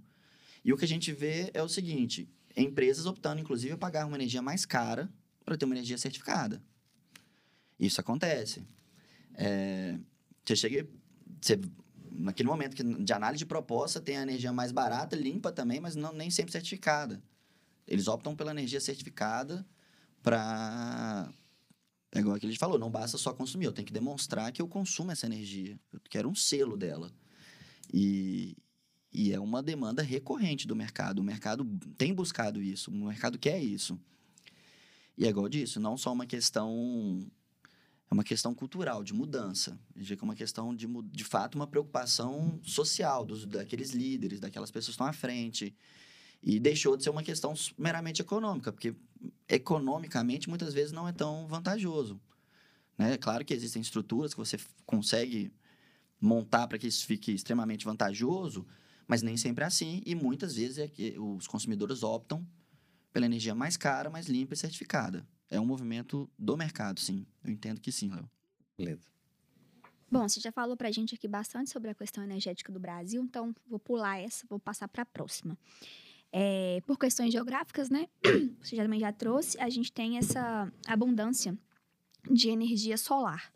[0.65, 4.17] e o que a gente vê é o seguinte, empresas optando, inclusive, a pagar uma
[4.17, 5.10] energia mais cara
[5.45, 6.62] para ter uma energia certificada.
[7.79, 8.63] Isso acontece.
[9.33, 9.97] É,
[10.43, 10.87] você chega...
[11.41, 11.59] Você,
[12.11, 15.95] naquele momento que, de análise de proposta, tem a energia mais barata, limpa também, mas
[15.95, 17.21] não, nem sempre certificada.
[17.87, 19.65] Eles optam pela energia certificada
[20.21, 21.31] para...
[22.11, 24.67] É igual que gente falou, não basta só consumir, eu tenho que demonstrar que eu
[24.67, 25.79] consumo essa energia.
[25.93, 27.11] Eu quero um selo dela.
[27.93, 28.57] E,
[29.13, 31.19] e é uma demanda recorrente do mercado.
[31.19, 31.63] O mercado
[31.97, 33.99] tem buscado isso, o mercado quer isso.
[35.17, 37.25] E é igual disso, não só uma questão.
[38.09, 39.79] É uma questão cultural, de mudança.
[39.95, 44.91] É uma questão de, de fato, uma preocupação social dos, daqueles líderes, daquelas pessoas que
[44.93, 45.75] estão à frente.
[46.41, 48.95] E deixou de ser uma questão meramente econômica, porque
[49.47, 52.19] economicamente muitas vezes não é tão vantajoso.
[52.97, 53.15] Né?
[53.17, 55.51] Claro que existem estruturas que você consegue
[56.19, 58.65] montar para que isso fique extremamente vantajoso,
[59.07, 60.01] mas nem sempre é assim.
[60.05, 62.45] E muitas vezes é que os consumidores optam
[63.13, 65.27] pela energia mais cara, mais limpa e certificada.
[65.49, 67.25] É um movimento do mercado, sim.
[67.43, 68.29] Eu entendo que sim, Léo.
[68.77, 69.07] Beleza.
[70.12, 73.21] Bom, você já falou para a gente aqui bastante sobre a questão energética do Brasil,
[73.23, 75.57] então vou pular essa, vou passar para a próxima.
[76.31, 78.07] É, por questões geográficas, né?
[78.62, 81.57] Você já também já trouxe, a gente tem essa abundância
[82.29, 83.51] de energia solar.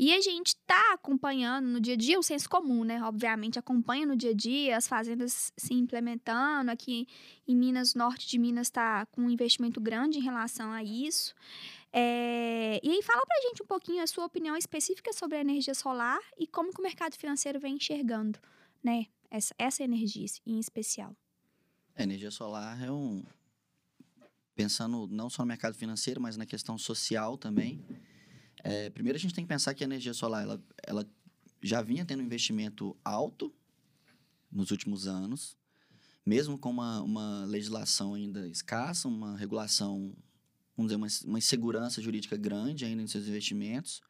[0.00, 3.02] E a gente está acompanhando no dia a dia o senso comum, né?
[3.02, 6.70] Obviamente acompanha no dia a dia as fazendas se implementando.
[6.70, 7.06] Aqui
[7.46, 11.34] em Minas, norte de Minas está com um investimento grande em relação a isso.
[11.92, 12.80] É...
[12.82, 16.20] E aí fala pra gente um pouquinho a sua opinião específica sobre a energia solar
[16.38, 18.38] e como que o mercado financeiro vem enxergando,
[18.82, 19.04] né?
[19.30, 21.14] Essa, essa energia em especial.
[21.94, 23.22] A energia solar é um.
[24.54, 27.84] Pensando não só no mercado financeiro, mas na questão social também.
[28.62, 31.08] É, primeiro, a gente tem que pensar que a energia solar ela, ela
[31.62, 33.52] já vinha tendo um investimento alto
[34.50, 35.56] nos últimos anos,
[36.24, 40.14] mesmo com uma, uma legislação ainda escassa, uma regulação,
[40.76, 44.02] vamos dizer, uma, uma insegurança jurídica grande ainda em seus investimentos.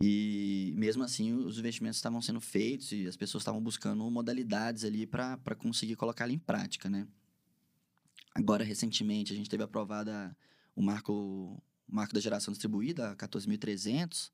[0.00, 5.06] E mesmo assim, os investimentos estavam sendo feitos e as pessoas estavam buscando modalidades ali
[5.06, 7.06] para conseguir colocá-lo em prática, né?
[8.34, 10.36] Agora, recentemente, a gente teve aprovada
[10.74, 14.30] o marco, marco da geração distribuída, 14.300,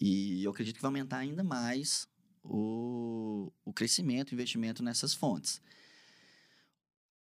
[0.00, 2.08] e eu acredito que vai aumentar ainda mais
[2.42, 5.60] o, o crescimento, o investimento nessas fontes.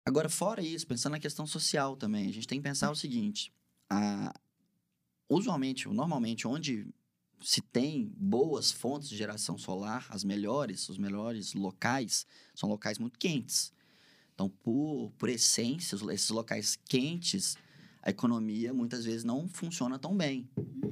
[0.05, 3.53] Agora, fora isso, pensando na questão social também, a gente tem que pensar o seguinte:
[3.90, 4.33] a,
[5.29, 6.87] usualmente, normalmente, onde
[7.42, 13.18] se tem boas fontes de geração solar, as melhores, os melhores locais, são locais muito
[13.18, 13.73] quentes.
[14.35, 17.57] Então, por, por essência, esses locais quentes,
[18.03, 20.49] a economia muitas vezes não funciona tão bem.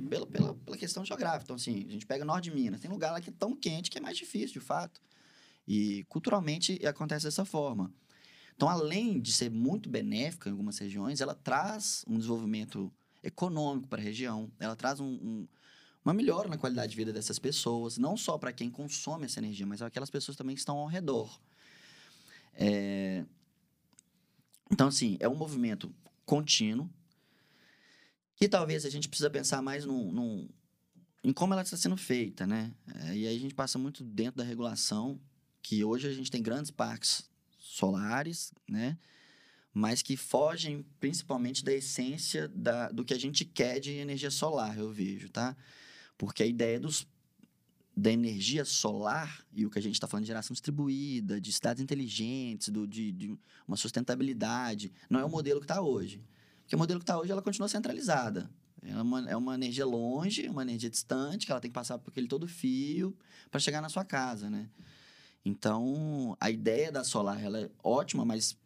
[0.08, 1.44] Pela, pela, pela questão geográfica.
[1.44, 3.90] Então, assim, a gente pega norte de Minas, tem lugar lá que é tão quente
[3.90, 5.00] que é mais difícil, de fato.
[5.66, 7.92] E culturalmente acontece dessa forma.
[8.54, 12.92] Então, além de ser muito benéfica em algumas regiões, ela traz um desenvolvimento
[13.22, 15.48] econômico para a região, ela traz um, um
[16.06, 19.66] uma melhora na qualidade de vida dessas pessoas, não só para quem consome essa energia,
[19.66, 21.40] mas aquelas pessoas também que estão ao redor.
[22.54, 23.24] É...
[24.70, 25.92] Então, assim, é um movimento
[26.24, 26.88] contínuo
[28.36, 30.48] que talvez a gente precisa pensar mais num, num
[31.24, 32.72] em como ela está sendo feita, né?
[32.94, 35.20] É, e aí a gente passa muito dentro da regulação,
[35.60, 38.96] que hoje a gente tem grandes parques solares, né?
[39.74, 44.78] Mas que fogem principalmente da essência da, do que a gente quer de energia solar,
[44.78, 45.56] eu vejo, tá?
[46.16, 47.06] Porque a ideia dos,
[47.96, 51.82] da energia solar e o que a gente está falando de geração distribuída, de cidades
[51.82, 56.22] inteligentes, do, de, de uma sustentabilidade, não é o modelo que está hoje.
[56.66, 58.50] Porque o modelo que está hoje ela continua centralizada.
[58.82, 62.10] É uma, é uma energia longe, uma energia distante, que ela tem que passar por
[62.10, 63.16] aquele todo fio
[63.50, 64.68] para chegar na sua casa, né?
[65.44, 68.56] Então, a ideia da solar ela é ótima, mas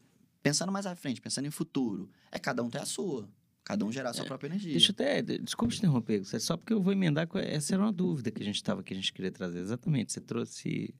[0.42, 3.28] pensando mais à frente, pensando em futuro, é cada um ter a sua.
[3.62, 4.72] Cada um gerar a sua é, própria energia.
[4.72, 5.22] Deixa eu até.
[5.38, 7.28] Desculpa te interromper, é só porque eu vou emendar.
[7.28, 9.58] Com, essa era uma dúvida que a gente estava que a gente queria trazer.
[9.58, 10.12] Exatamente.
[10.12, 10.94] Você trouxe.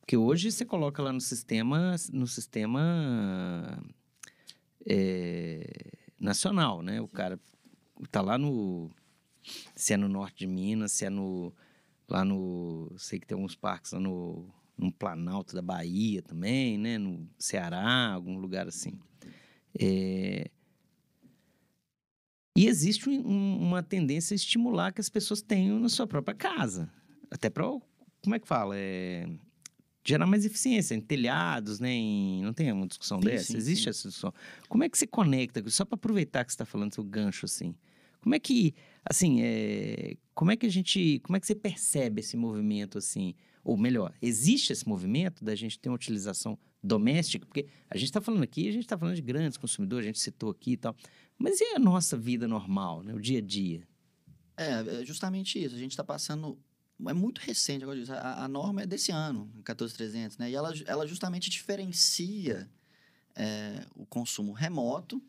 [0.00, 1.96] Porque hoje você coloca lá no sistema.
[2.12, 3.82] No sistema.
[4.86, 7.00] É, nacional, né?
[7.00, 7.38] O cara
[8.10, 8.90] tá lá no.
[9.74, 11.52] Se é no norte de Minas, se é no.
[12.08, 12.92] Lá no.
[12.98, 14.48] Sei que tem alguns parques lá no.
[14.78, 16.98] No Planalto da Bahia também, né?
[16.98, 19.00] No Ceará, algum lugar assim.
[19.78, 20.50] É,
[22.56, 26.90] e existe um, uma tendência a estimular que as pessoas tenham na sua própria casa.
[27.30, 27.64] Até para
[28.22, 28.74] como é que fala?
[28.78, 29.28] É,
[30.06, 31.90] gerar mais eficiência em telhados, né?
[31.90, 33.52] Em, não tem uma discussão Sim, dessa?
[33.52, 33.90] sim, Existe sim.
[33.90, 34.32] essa discussão.
[34.68, 35.62] Como é que se conecta?
[35.68, 37.74] Só para aproveitar que você está falando seu gancho assim.
[38.20, 42.20] Como é que, assim, é, como é que a gente, como é que você percebe
[42.20, 43.34] esse movimento assim?
[43.62, 47.46] Ou melhor, existe esse movimento da gente ter uma utilização doméstica?
[47.46, 50.20] Porque a gente está falando aqui, a gente está falando de grandes consumidores, a gente
[50.20, 50.96] citou aqui e tal.
[51.38, 53.14] Mas e a nossa vida normal, né?
[53.14, 53.86] O dia a dia?
[54.56, 55.74] É, é justamente isso.
[55.74, 56.58] A gente está passando.
[57.08, 60.50] É muito recente, agora eu disse, a, a norma é desse ano, 14300, né?
[60.50, 62.70] E ela, ela justamente diferencia
[63.34, 65.22] é, o consumo remoto,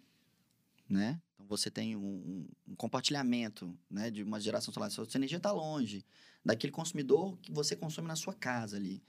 [0.90, 1.22] né?
[1.36, 4.90] Então você tem um- um compartilhamento né, de uma geração solar.
[4.90, 6.06] Sua energia está longe
[6.44, 9.04] daquele consumidor que você consome na sua casa ali.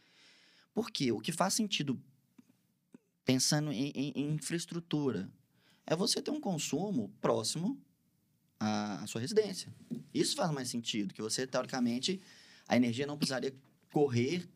[0.74, 1.12] Por quê?
[1.12, 2.00] O que faz sentido
[3.24, 5.30] pensando em, em- em infraestrutura
[5.86, 7.80] é você ter um consumo próximo
[8.58, 9.72] à, à sua residência.
[10.12, 12.20] Isso faz mais sentido, que você, teoricamente,
[12.68, 13.52] a energia não precisaria
[13.92, 14.46] correr,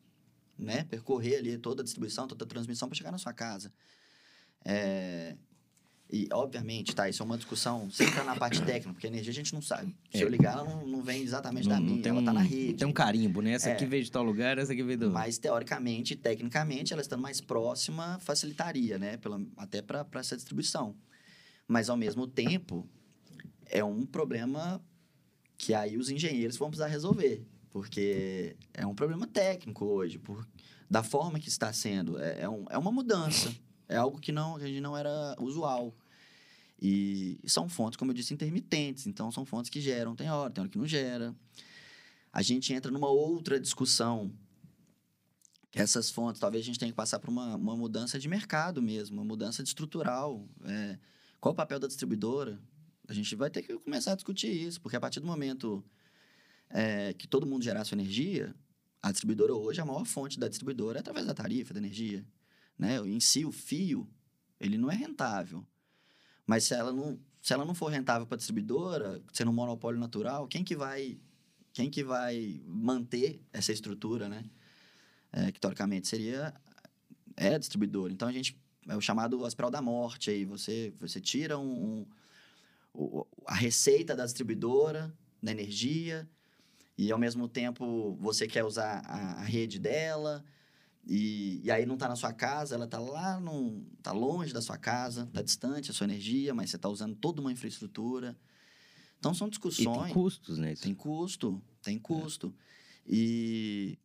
[0.57, 0.83] né?
[0.85, 3.71] Percorrer ali toda a distribuição, toda a transmissão para chegar na sua casa.
[4.63, 5.35] É,
[6.11, 9.31] E, obviamente, tá, isso é uma discussão, sem entrar na parte técnica, porque a energia
[9.31, 9.95] a gente não sabe.
[10.11, 10.23] Se É.
[10.23, 12.31] eu ligar, ela não, não vem exatamente da Não, minha, não tem ela um, tá
[12.33, 12.73] na rede.
[12.75, 13.53] tem um carimbo, né?
[13.53, 13.73] Essa É.
[13.73, 15.09] aqui veio de tal lugar, essa aqui veio do...
[15.09, 19.17] Mas, teoricamente, tecnicamente, ela estando mais próxima, facilitaria, né?
[19.17, 20.95] Pela, até para essa distribuição.
[21.67, 22.87] Mas, ao mesmo tempo,
[23.65, 24.79] é um problema
[25.57, 27.43] que aí os engenheiros vão precisar resolver.
[27.73, 30.47] Porque é um problema técnico hoje, por,
[30.87, 32.19] da forma que está sendo.
[32.19, 33.53] É, é, um- é uma mudança.
[33.89, 35.91] É algo que, não, a gente não era usual.
[36.79, 39.07] E são fontes, como eu disse, intermitentes.
[39.07, 41.35] Então, são fontes que geram, tem hora, tem hora que não gera.
[42.31, 44.31] A gente entra numa outra discussão
[45.73, 49.17] essas fontes, talvez a gente tenha que passar por uma, uma mudança de mercado mesmo,
[49.17, 50.47] uma mudança estrutural.
[50.63, 50.99] É,
[51.39, 52.59] qual o papel da distribuidora?
[53.07, 55.83] A gente vai ter que começar a discutir isso, porque a partir do momento
[56.69, 58.55] é, que todo mundo gerar sua energia,
[59.01, 62.25] a distribuidora hoje, a maior fonte da distribuidora é através da tarifa da energia.
[62.77, 62.97] Né?
[62.99, 64.09] Em si, o fio,
[64.59, 65.65] ele não é rentável.
[66.45, 69.99] Mas se ela não, se ela não for rentável para a distribuidora, sendo um monopólio
[69.99, 71.19] natural, quem que vai,
[71.71, 74.43] quem que vai manter essa estrutura, né?
[75.31, 76.53] É, que teoricamente seria
[77.35, 78.13] é a distribuidora.
[78.13, 78.55] Então a gente
[78.87, 80.45] é o chamado aspiral da morte aí.
[80.45, 82.07] Você você tira um, um-
[82.93, 86.29] o- a receita da distribuidora da energia
[86.97, 90.43] e ao mesmo tempo você quer usar a, a rede dela
[91.05, 94.61] e, e aí não está na sua casa, ela está lá, num, tá longe da
[94.61, 98.37] sua casa, está distante a sua energia, mas você está usando toda uma infraestrutura.
[99.19, 100.03] Então são E discussões.
[100.05, 100.73] tem custos, né?
[100.73, 100.83] Isso.
[100.83, 102.53] Tem custo, tem custo.
[103.07, 103.97] E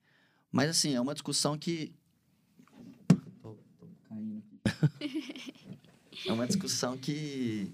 [0.51, 1.95] mas assim, é uma discussão que
[3.43, 4.59] Tô- tô caindo aqui.
[6.27, 7.73] É uma discussão que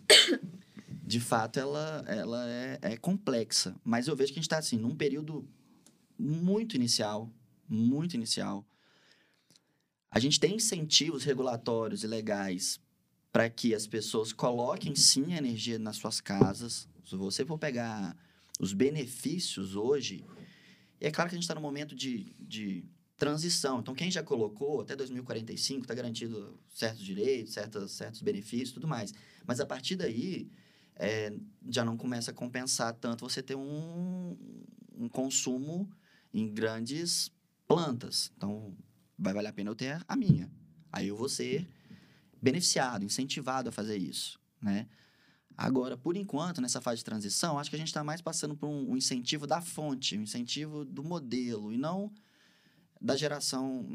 [1.06, 4.78] de fato ela ela é, é complexa, mas eu vejo que a gente está assim
[4.78, 5.46] num período
[6.18, 7.30] muito inicial,
[7.68, 8.66] muito inicial.
[10.10, 12.80] A gente tem incentivos regulatórios e legais
[13.32, 16.88] para que as pessoas coloquem sim a energia nas suas casas.
[17.04, 18.16] Se você for pegar
[18.60, 20.24] os benefícios hoje,
[21.00, 22.84] é claro que a gente está no momento de, de
[23.16, 23.80] transição.
[23.80, 29.12] Então, quem já colocou até 2045 está garantido certos direitos, certos, certos benefícios tudo mais.
[29.44, 30.48] Mas a partir daí,
[30.96, 31.32] é,
[31.68, 34.36] já não começa a compensar tanto você ter um,
[34.96, 35.90] um consumo
[36.32, 37.30] em grandes
[37.66, 38.32] plantas.
[38.36, 38.76] Então,
[39.18, 40.50] vai valer a pena eu ter a minha.
[40.92, 41.68] Aí eu vou ser
[42.40, 44.86] beneficiado, incentivado a fazer isso, né?
[45.56, 48.68] Agora, por enquanto, nessa fase de transição, acho que a gente está mais passando por
[48.68, 52.12] um, um incentivo da fonte, um incentivo do modelo, e não
[53.00, 53.86] da geração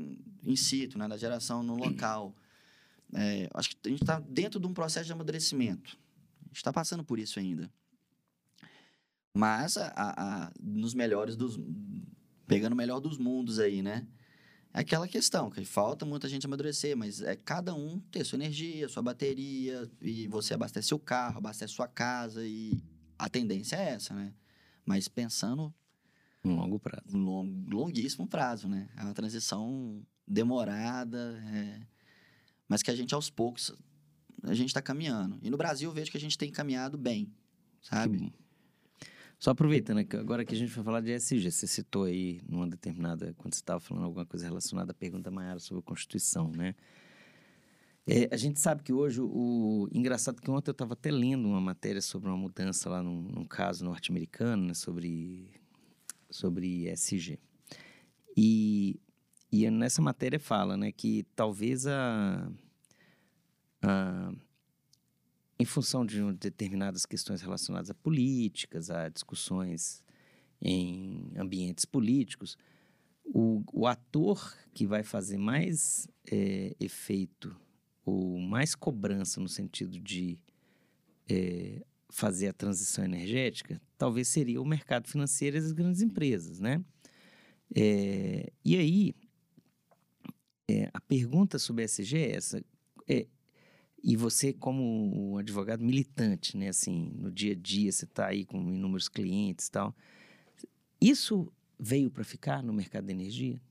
[0.44, 1.08] in situ, né?
[1.08, 2.34] da geração no local.
[3.14, 5.98] É, acho que a gente está dentro de um processo de amadurecimento.
[6.50, 7.72] A gente está passando por isso ainda.
[9.34, 11.60] Mas, a, a- nos melhores dos...
[12.48, 14.08] Pegando o melhor dos mundos aí, né?
[14.74, 18.88] É aquela questão, que falta muita gente amadurecer, mas é cada um ter sua energia,
[18.90, 22.82] sua bateria, e você abastece seu carro, abastece sua casa, e
[23.18, 24.34] a tendência é essa, né?
[24.86, 25.74] Mas pensando
[26.44, 27.16] Um longo prazo.
[27.18, 28.90] long, longuíssimo prazo, né?
[28.98, 31.82] É uma transição demorada, é,
[32.68, 33.72] mas que a gente, aos poucos,
[34.44, 35.38] a gente está caminhando.
[35.42, 37.32] E no Brasil, eu vejo que a gente tem caminhado bem,
[37.82, 38.34] sabe?
[39.40, 43.34] Só aproveitando, agora que a gente foi falar de ESG, você citou aí numa determinada,
[43.38, 46.76] quando você estava falando alguma coisa relacionada à pergunta Maiara sobre a Constituição, né?
[48.06, 51.62] É, a gente sabe que hoje, o engraçado que ontem eu estava até lendo uma
[51.62, 55.52] matéria sobre uma mudança lá num, num caso norte-americano, né, sobre,
[56.30, 57.40] sobre ESG.
[58.36, 59.00] E,
[59.52, 62.52] e nessa matéria fala né, que talvez a,
[63.82, 64.32] a
[65.60, 70.02] em função de determinadas questões relacionadas a políticas, a discussões
[70.62, 72.58] em ambientes políticos,
[73.26, 77.54] o, o ator que vai fazer mais é, efeito
[78.06, 80.40] ou mais cobrança no sentido de
[81.30, 86.84] é, fazer a transição energética, talvez seria o mercado financeiro e as grandes empresas, né?
[87.76, 89.14] É, e aí,
[90.68, 92.64] é, a pergunta sobre a SG é essa.
[94.04, 94.84] E você, como
[95.34, 96.70] um advogado militante, né?
[96.70, 99.96] Assim, no dia a dia, você está aí com inúmeros clientes e tal.
[101.02, 103.62] Isso veio para ficar no mercado da energia?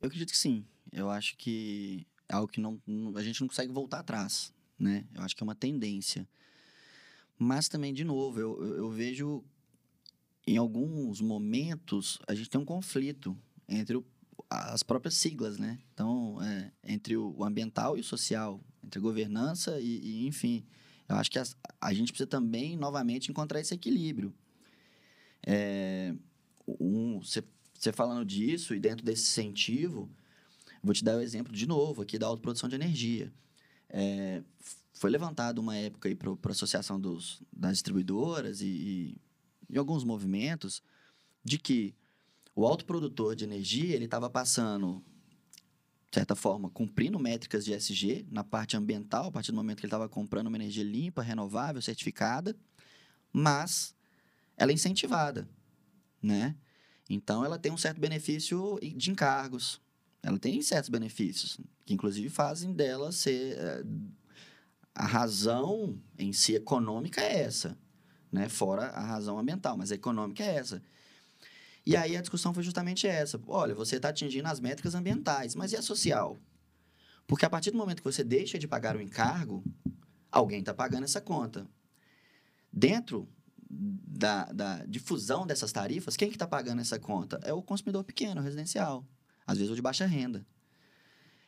[0.00, 0.64] Eu acredito que sim.
[0.92, 2.80] Eu acho que é algo que não,
[3.14, 5.06] a gente não consegue voltar atrás, né?
[5.14, 6.28] Eu acho que é uma tendência.
[7.38, 9.44] Mas também, de novo, eu, eu, eu vejo
[10.46, 13.36] em alguns momentos a gente tem um conflito
[13.68, 14.04] entre o,
[14.50, 15.78] as próprias siglas, né?
[15.92, 20.64] Então, é, entre o ambiental e o social, entre governança e, e enfim.
[21.08, 21.44] Eu acho que a,
[21.80, 24.32] a, gente precisa também, novamente, encontrar esse equilíbrio.
[25.44, 26.14] É,
[26.66, 27.42] um, você
[27.92, 30.08] falando disso e dentro desse incentivo,
[30.82, 33.32] vou te dar o um exemplo de novo aqui da autoprodução de energia.
[33.88, 34.42] É,
[34.92, 39.16] foi levantado uma época aí para a Associação dos, das Distribuidoras e, e,
[39.70, 40.82] e, alguns movimentos
[41.44, 41.94] de que
[42.54, 45.02] o autoprodutor de energia ele estava passando,
[46.12, 49.86] de certa forma, cumprindo métricas de SG na parte ambiental, a partir do momento que
[49.86, 52.54] ele estava comprando uma energia limpa, renovável, certificada,
[53.32, 53.94] mas
[54.54, 55.48] ela é incentivada,
[56.22, 56.54] né?
[57.08, 59.80] Então, ela tem um certo benefício de encargos.
[60.22, 63.84] Ela tem certos benefícios, que inclusive fazem dela ser eh,
[64.94, 67.78] a razão em si econômica é essa,
[68.30, 68.50] né?
[68.50, 70.82] Fora a razão ambiental, mas a econômica é essa.
[71.84, 73.40] E aí a discussão foi justamente essa.
[73.46, 76.38] Olha, você está atingindo as métricas ambientais, mas e a social?
[77.26, 79.64] Porque a partir do momento que você deixa de pagar o encargo,
[80.30, 81.66] alguém está pagando essa conta.
[82.72, 83.28] Dentro
[83.68, 87.40] da, da difusão dessas tarifas, quem que está pagando essa conta?
[87.42, 89.06] É o consumidor pequeno, residencial.
[89.46, 90.46] Às vezes o de baixa renda.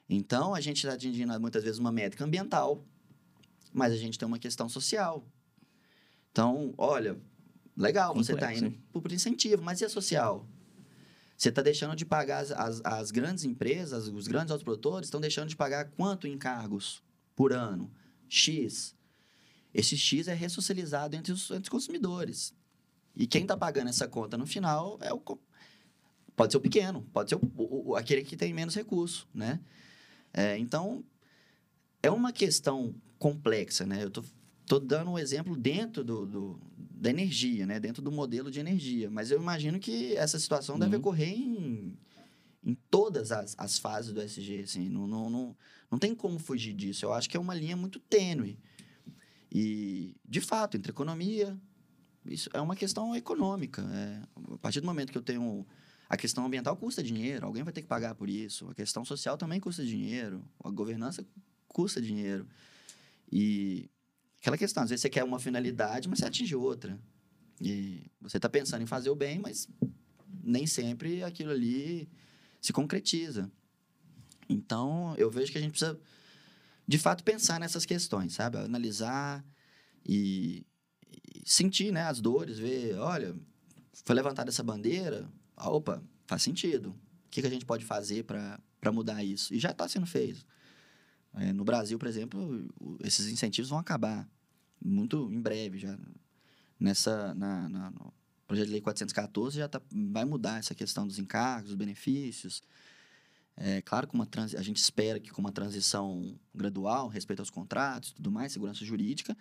[0.08, 2.84] Então, a gente está atingindo muitas vezes uma métrica ambiental,
[3.72, 5.26] mas a gente tem uma questão social.
[6.30, 7.18] Então, olha,
[7.76, 10.46] legal, você está indo por incentivo, mas e a social?
[11.36, 15.48] Você está deixando de pagar as, as, as, grandes empresas, os grandes autoprodutores estão deixando
[15.48, 17.02] de pagar quanto em cargos
[17.34, 17.90] por ano?
[18.28, 18.94] X.
[19.72, 22.54] Esse X é ressocializado entre os, entre os consumidores.
[23.16, 25.20] E quem está pagando essa conta no final é o.
[26.36, 29.60] Pode ser o pequeno, pode ser o, o aquele que tem menos recurso, né?
[30.32, 31.04] É, então,
[32.02, 34.02] é uma questão complexa, né?
[34.02, 34.24] Eu tô,
[34.66, 37.78] tô dando um exemplo dentro do, do, da energia, né?
[37.78, 39.10] Dentro do modelo de energia.
[39.10, 40.80] Mas eu imagino que essa situação uhum.
[40.80, 41.96] deve ocorrer em,
[42.64, 44.88] em todas as, as fases do SG, assim.
[44.88, 45.56] Não, não, não,
[45.90, 47.04] não tem como fugir disso.
[47.04, 48.58] Eu acho que é uma linha muito tênue.
[49.52, 51.56] E, de fato, entre economia...
[52.26, 53.82] Isso é uma questão econômica.
[53.92, 54.22] É,
[54.54, 55.66] a partir do momento que eu tenho...
[56.08, 58.68] A questão ambiental custa dinheiro, alguém vai ter que pagar por isso.
[58.68, 60.42] A questão social também custa dinheiro.
[60.62, 61.26] A governança
[61.66, 62.46] custa dinheiro.
[63.30, 63.90] E
[64.44, 67.00] aquela questão, às vezes você quer uma finalidade, mas você atinge outra.
[67.58, 69.66] E você está pensando em fazer o bem, mas
[70.42, 72.06] nem sempre aquilo ali
[72.60, 73.50] se concretiza.
[74.46, 75.98] Então, eu vejo que a gente precisa,
[76.86, 78.58] de fato, pensar nessas questões, sabe?
[78.58, 79.42] Analisar
[80.04, 80.66] e,
[81.34, 83.34] e sentir né, as dores, ver, olha,
[84.04, 85.26] foi levantada essa bandeira,
[85.56, 86.90] opa, faz sentido.
[86.90, 89.54] O que, que a gente pode fazer para mudar isso?
[89.54, 90.44] E já está sendo feito.
[91.32, 92.68] É, no Brasil, por exemplo,
[93.02, 94.28] esses incentivos vão acabar
[94.84, 95.98] muito em breve já.
[96.78, 98.12] Nessa, na, na no
[98.46, 102.62] projeto de lei 414 já tá, vai mudar essa questão dos encargos, dos benefícios.
[103.56, 107.50] É claro que uma trans, a gente espera que com uma transição gradual, respeito aos
[107.50, 109.36] contratos tudo mais, segurança jurídica,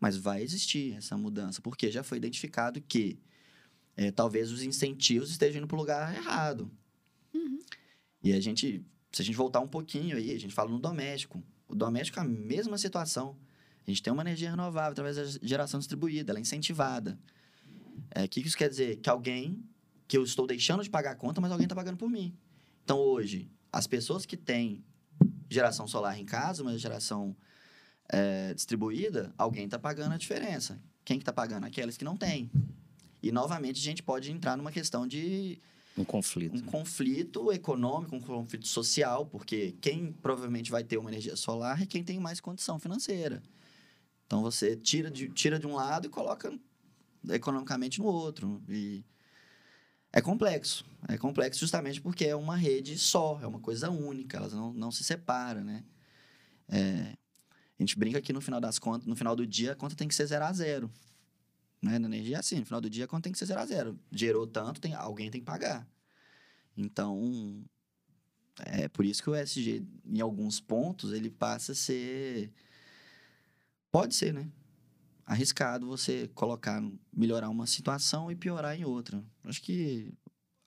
[0.00, 3.18] mas vai existir essa mudança, porque já foi identificado que
[3.96, 6.70] é, talvez os incentivos estejam indo para o lugar errado.
[7.34, 7.58] Uhum.
[8.22, 8.84] E a gente
[9.16, 11.42] se a gente voltar um pouquinho aí, a gente fala no doméstico.
[11.66, 13.34] O doméstico é a mesma situação.
[13.86, 17.18] A gente tem uma energia renovável através da geração distribuída, ela é incentivada.
[17.96, 18.96] O é, que isso quer dizer?
[18.96, 19.62] Que alguém,
[20.08, 22.36] que eu estou deixando de pagar a conta, mas alguém está pagando por mim.
[22.84, 24.84] Então, hoje, as pessoas que têm
[25.48, 27.36] geração solar em casa, uma geração
[28.08, 30.80] é, distribuída, alguém está pagando a diferença.
[31.04, 31.66] Quem que está pagando?
[31.66, 32.50] Aquelas que não têm.
[33.22, 35.60] E, novamente, a gente pode entrar numa questão de
[35.96, 36.54] um conflito.
[36.54, 41.86] Um conflito econômico, um conflito social, porque quem provavelmente vai ter uma energia solar é
[41.86, 43.42] quem tem mais condição financeira.
[44.26, 46.52] Então você tira de, tira de um lado e coloca
[47.28, 48.62] economicamente no outro.
[48.68, 49.04] E
[50.12, 50.84] é complexo.
[51.08, 54.90] É complexo justamente porque é uma rede só, é uma coisa única, elas não, não
[54.90, 55.84] se separam, né?
[56.68, 57.16] É,
[57.78, 60.08] a gente brinca que no final das contas, no final do dia, a conta tem
[60.08, 60.90] que ser zero a zero.
[61.82, 61.98] Né?
[61.98, 63.66] Na energia é assim, no final do dia a conta tem que ser zero a
[63.66, 63.98] zero.
[64.10, 65.86] Gerou tanto, tem, alguém tem que pagar.
[66.76, 67.62] Então,
[68.58, 72.50] é por isso que o ESG, em alguns pontos, ele passa a ser.
[73.90, 74.50] Pode ser, né?
[75.24, 76.82] Arriscado você colocar,
[77.12, 79.24] melhorar uma situação e piorar em outra.
[79.44, 80.12] Acho que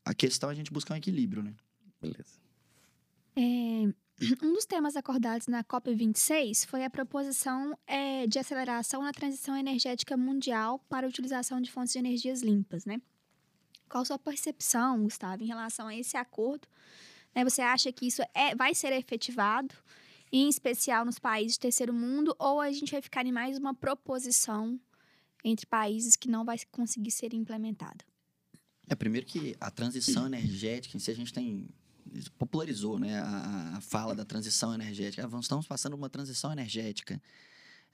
[0.06, 1.56] a questão é a gente buscar um equilíbrio, né?
[2.02, 2.40] Beleza.
[3.36, 3.42] É,
[4.44, 10.18] um dos temas acordados na COP26 foi a proposição é, de aceleração na transição energética
[10.18, 13.02] mundial para a utilização de fontes de energias limpas, né?
[13.88, 16.68] Qual a sua percepção, Gustavo, em relação a esse acordo?
[17.34, 19.74] Né, você acha que isso é, vai ser efetivado,
[20.32, 23.74] em especial nos países de terceiro mundo, ou a gente vai ficar em mais uma
[23.74, 24.80] proposição
[25.44, 28.04] entre países que não vai conseguir ser implementada?
[28.88, 31.70] É, primeiro que a transição energética em si a gente tem
[32.38, 35.28] popularizou né, a, a fala da transição energética.
[35.32, 37.22] Ah, estamos passando uma transição energética.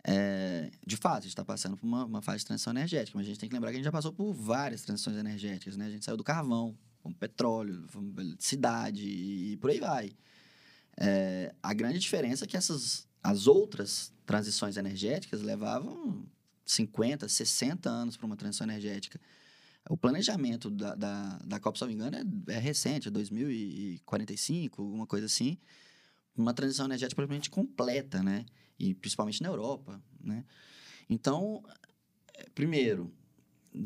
[0.07, 3.25] É, de fato, a gente está passando por uma, uma, fase de transição energética, mas
[3.25, 5.75] a gente tem que lembrar que a gente já passou por várias transições energéticas.
[5.75, 5.88] Né?
[5.88, 7.86] A gente saiu do carvão, como petróleo,
[8.39, 10.11] cidade e por aí vai.
[10.97, 16.25] É, a grande diferença é que essas, as outras transições energéticas levavam
[16.65, 19.19] 50, 60 anos para uma transição energética.
[19.89, 22.17] O planejamento da, da, da Copa, se não me engano,
[22.47, 25.57] é, é recente, é 2045, alguma coisa assim.
[26.35, 28.45] Uma transição energética propriamente completa, né?
[28.79, 30.43] E principalmente na Europa, né?
[31.07, 31.63] Então,
[32.33, 33.13] é, primeiro,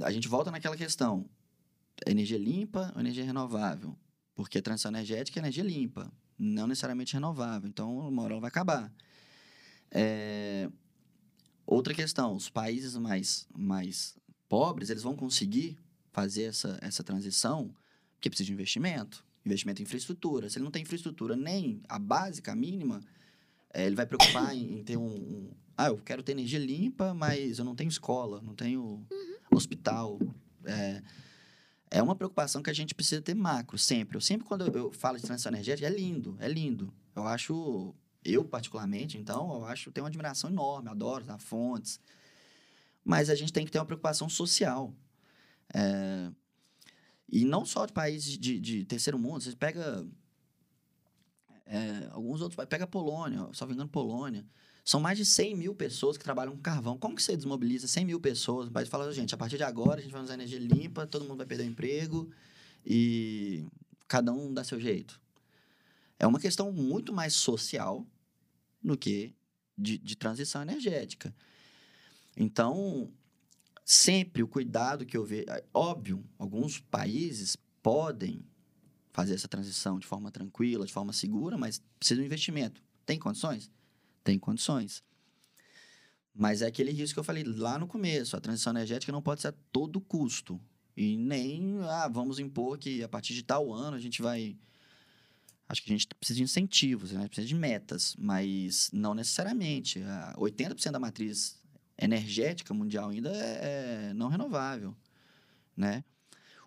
[0.01, 1.29] a gente volta naquela questão.
[2.07, 3.97] Energia limpa ou energia renovável?
[4.33, 6.09] Porque a transição energética é energia limpa,
[6.39, 7.67] não necessariamente renovável.
[7.67, 8.91] Então, uma hora ela vai acabar.
[9.91, 10.69] É...
[11.65, 14.15] Outra questão, os países mais, mais
[14.47, 15.77] pobres, eles vão conseguir
[16.11, 17.73] fazer essa, essa transição,
[18.15, 20.49] porque precisa de investimento, investimento em infraestrutura.
[20.49, 23.01] Se ele não tem infraestrutura nem a básica, a mínima,
[23.71, 27.13] é, ele vai preocupar em, em ter um, um, Ah, eu quero ter energia limpa,
[27.13, 29.35] mas eu não tenho escola, não tenho uhum.
[29.51, 30.19] hospital.
[30.65, 31.03] É,
[31.91, 34.15] é uma preocupação que a gente precisa ter macro, sempre.
[34.15, 36.93] Eu sempre, quando eu falo de transição energética, é lindo, é lindo.
[37.15, 41.99] Eu acho, eu particularmente, então, eu acho, tenho uma admiração enorme, adoro as fontes.
[43.03, 44.93] Mas a gente tem que ter uma preocupação social.
[45.73, 46.31] É,
[47.27, 50.05] e não só de países de, de terceiro mundo, você pega
[51.65, 54.45] é, alguns outros, pega a Polônia, só me engano, Polônia.
[54.89, 56.97] São mais de 100 mil pessoas que trabalham com carvão.
[56.97, 58.69] Como que você desmobiliza 100 mil pessoas?
[58.69, 61.37] País fala, gente, a partir de agora a gente vai usar energia limpa, todo mundo
[61.37, 62.31] vai perder o emprego
[62.83, 63.67] e
[64.07, 65.21] cada um dá seu jeito.
[66.17, 68.03] É uma questão muito mais social
[68.83, 69.35] do que
[69.77, 71.35] de, de transição energética.
[72.35, 73.13] Então,
[73.85, 75.45] sempre o cuidado que eu vejo.
[75.49, 78.43] É, óbvio, alguns países podem
[79.11, 82.81] fazer essa transição de forma tranquila, de forma segura, mas precisa de um investimento.
[83.05, 83.69] Tem condições?
[84.29, 85.03] Tem condições.
[86.35, 88.37] Mas é aquele risco que eu falei lá no começo.
[88.37, 90.61] A transição energética não pode ser a todo custo.
[90.95, 94.55] E nem, ah, vamos impor que a partir de tal ano a gente vai.
[95.67, 97.25] Acho que a gente precisa de incentivos, né?
[97.25, 99.99] precisa de metas, mas não necessariamente.
[100.37, 101.59] 80% da matriz
[101.97, 104.95] energética mundial ainda é, é não renovável,
[105.75, 106.03] né?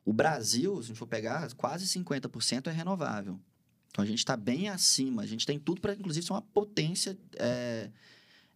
[0.04, 3.38] O Brasil, se a gente for pegar, quase 50% é renovável.
[3.92, 5.20] Então, a gente está bem acima.
[5.20, 7.90] A gente tem tudo para, inclusive, ser uma potência é,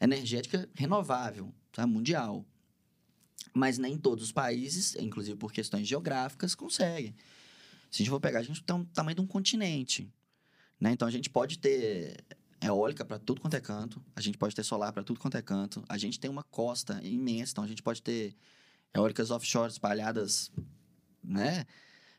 [0.00, 1.86] energética renovável, tá?
[1.86, 2.42] mundial.
[3.52, 7.14] Mas nem todos os países, inclusive por questões geográficas, conseguem.
[7.90, 10.10] Se a gente for pegar, a gente tem o tamanho de um continente.
[10.80, 10.92] Né?
[10.92, 12.24] Então, a gente pode ter
[12.62, 15.42] eólica para tudo quanto é canto, a gente pode ter solar para tudo quanto é
[15.42, 18.34] canto, a gente tem uma costa imensa, então a gente pode ter
[18.94, 20.50] eólicas offshore espalhadas,
[21.22, 21.66] né?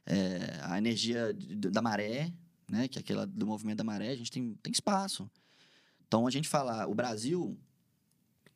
[0.05, 2.31] É, a energia da maré,
[2.69, 2.87] né?
[2.87, 5.29] Que é aquela do movimento da maré, a gente tem, tem espaço.
[6.07, 7.57] Então, a gente falar, o Brasil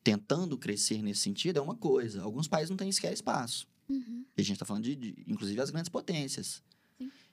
[0.02, 2.22] tentando crescer nesse sentido é uma coisa.
[2.22, 3.66] Alguns países não têm sequer espaço.
[3.88, 4.24] Uhum.
[4.36, 6.62] E a gente está falando de, de, inclusive, as grandes potências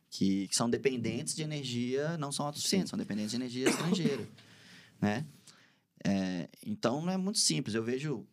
[0.10, 4.28] que, que são dependentes de energia, não são autossuficientes, são dependentes de energia estrangeira,
[5.00, 5.26] né?
[6.04, 7.76] É, então, não é muito simples.
[7.76, 8.26] Eu vejo,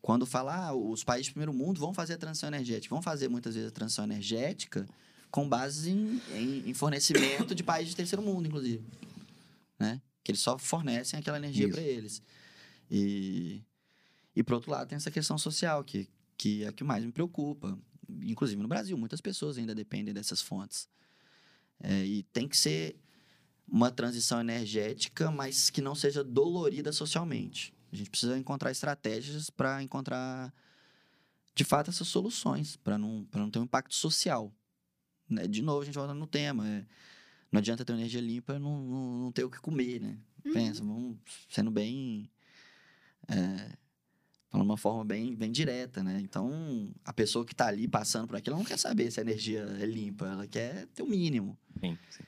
[0.00, 3.28] quando falar, ah, os países do primeiro mundo vão fazer a transição energética, vão fazer
[3.28, 4.86] muitas vezes a transição energética
[5.32, 8.84] com base em, em, em fornecimento de países de terceiro mundo, inclusive,
[9.78, 10.00] né?
[10.22, 12.22] Que eles só fornecem aquela energia para eles.
[12.90, 13.62] E,
[14.36, 16.06] e, por outro lado, tem essa questão social, que,
[16.36, 17.76] que é a que mais me preocupa.
[18.20, 20.86] Inclusive no Brasil, muitas pessoas ainda dependem dessas fontes.
[21.80, 23.00] É, e tem que ser
[23.66, 27.74] uma transição energética, mas que não seja dolorida socialmente.
[27.90, 30.52] A gente precisa encontrar estratégias para encontrar,
[31.54, 34.52] de fato, essas soluções, para não, não ter um impacto social.
[35.28, 35.46] Né?
[35.46, 36.68] De novo, a gente volta no tema.
[36.68, 36.84] É,
[37.50, 40.18] não adianta ter energia limpa e não, não, não, ter o que comer, né?
[40.44, 40.52] Uhum.
[40.52, 41.18] Pensa, vamos
[41.48, 42.30] sendo bem.
[43.28, 43.76] É,
[44.52, 46.20] Fala de uma forma bem, bem direta, né?
[46.20, 49.22] Então, a pessoa que está ali passando por aquilo, ela não quer saber se a
[49.22, 51.58] energia é limpa, ela quer ter o mínimo.
[51.80, 52.22] Sim, sim.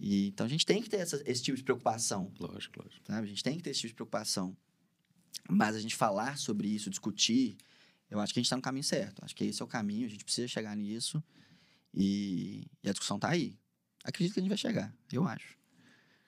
[0.00, 3.06] E, então, a gente tem que ter essa, esse tipo de preocupação, Lógico, lógico.
[3.06, 3.26] sabe?
[3.26, 4.56] A gente tem que ter esse tipo de preocupação.
[5.50, 7.58] Mas a gente falar sobre isso, discutir,
[8.10, 9.22] eu acho que a gente está no caminho certo.
[9.22, 11.22] Acho que esse é o caminho, a gente precisa chegar nisso.
[11.96, 13.58] E, e a discussão está aí.
[14.04, 15.56] Acredito que a gente vai chegar, eu acho.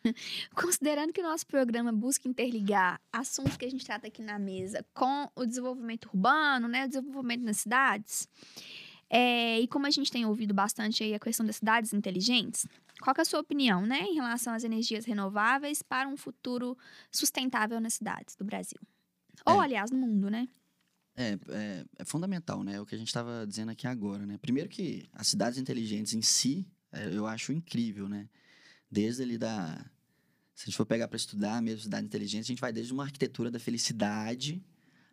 [0.55, 4.85] Considerando que o nosso programa busca interligar assuntos que a gente trata aqui na mesa
[4.95, 8.29] com o desenvolvimento urbano, né, o desenvolvimento nas cidades,
[9.11, 12.67] é, e como a gente tem ouvido bastante aí a questão das cidades inteligentes,
[13.01, 16.77] qual é a sua opinião, né, em relação às energias renováveis para um futuro
[17.11, 18.79] sustentável nas cidades do Brasil?
[19.47, 19.65] Ou, É.
[19.65, 20.49] aliás, no mundo, né?
[21.21, 22.81] É, é, é fundamental, né?
[22.81, 24.39] O que a gente estava dizendo aqui agora, né?
[24.39, 28.29] Primeiro que as cidades inteligentes em si, é, eu acho incrível, né?
[28.91, 29.85] Desde ali da...
[30.55, 33.05] Se a gente for pegar para estudar mesmo cidade inteligente, a gente vai desde uma
[33.05, 34.63] arquitetura da felicidade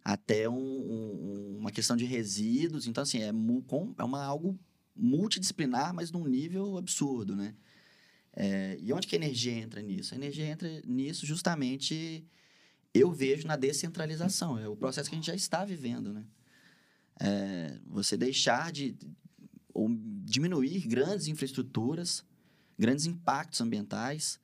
[0.04, 2.88] até um- um- uma questão de resíduos.
[2.88, 4.60] Então, assim, é, é uma, algo
[4.96, 7.56] multidisciplinar, mas num nível absurdo, né?
[8.34, 10.14] É, e onde que a energia entra nisso?
[10.14, 12.26] A energia entra nisso justamente
[12.96, 14.58] eu vejo na descentralização.
[14.58, 16.26] É o processo que a gente já está vivendo, né?
[17.20, 18.98] É, você deixar de
[19.74, 19.90] ou
[20.24, 22.24] diminuir grandes infraestruturas,
[22.80, 24.40] grandes impactos ambientais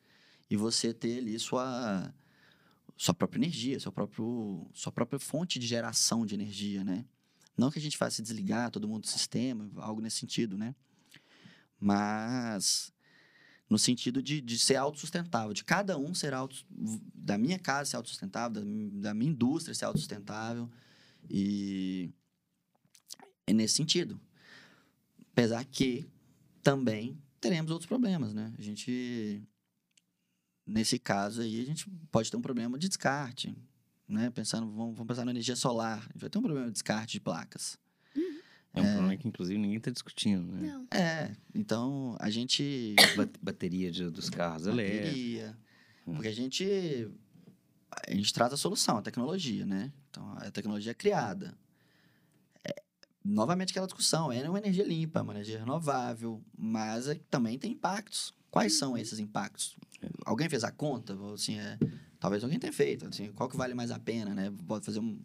[0.50, 2.14] e você ter ali sua
[2.98, 7.06] sua própria energia, seu próprio sua própria fonte de geração de energia, né?
[7.58, 10.76] Não que a gente faça se desligar todo mundo do sistema, algo nesse sentido, né?
[11.80, 12.94] Mas
[13.72, 16.66] no sentido de, de ser autossustentável, de cada um ser auto,
[17.16, 18.62] da minha casa ser autossustentável, da,
[19.02, 20.70] da minha indústria ser autossustentável
[21.30, 22.12] e
[23.48, 24.20] é nesse sentido.
[25.32, 26.06] Apesar que
[26.62, 28.54] também teremos outros problemas, né?
[28.60, 29.42] A gente
[30.68, 33.56] nesse caso aí a gente pode ter um problema de descarte,
[34.06, 34.30] né?
[34.32, 37.14] Pensando, vamos, vamos pensar na energia solar, a gente vai ter um problema de descarte
[37.14, 37.80] de placas.
[38.74, 40.68] É um problema que, inclusive, ninguém está discutindo, né?
[40.72, 40.88] Não.
[40.98, 45.06] É, então a gente Ba- Bateria de- dos carros elétricos.
[45.10, 45.58] bateria.
[46.08, 46.14] Hum.
[46.14, 47.10] Porque a gente
[48.08, 49.92] a gente traz a solução, a tecnologia, né?
[50.10, 51.54] Então a tecnologia é criada.
[52.64, 52.74] É,
[53.24, 57.74] novamente aquela discussão, é uma energia limpa, é uma energia renovável, mas é- também tem
[57.74, 58.34] impactos.
[58.50, 59.76] Quais são esses impactos?
[60.26, 61.14] Alguém fez a conta?
[61.16, 61.78] Ou, Assim, é,
[62.20, 63.06] talvez alguém tenha feito.
[63.08, 64.52] Assim, qual que vale mais a pena, né?
[64.66, 65.20] Pode fazer um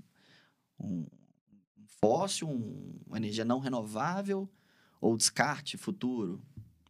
[0.78, 1.06] um
[2.00, 4.48] fóssil, um- uma energia não renovável
[5.00, 6.42] ou descarte futuro?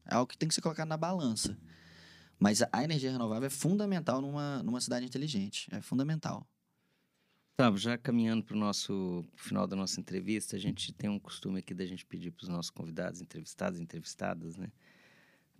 [0.04, 1.58] É algo que tem que ser colocado na balança.
[2.38, 5.68] Mas a- energia renovável é fundamental numa, numa cidade inteligente.
[5.72, 6.46] É fundamental.
[7.56, 11.18] Tá, já caminhando para o nosso pro final da nossa entrevista, a gente tem um
[11.18, 14.70] costume aqui da gente pedir para os nossos convidados, entrevistados entrevistadas, né?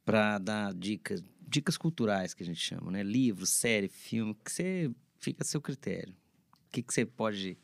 [0.05, 3.03] Para dar dicas, dicas culturais que a gente chama, né?
[3.03, 6.15] Livro, série, filme, que você fica a seu critério.
[6.53, 7.59] O que, que você pode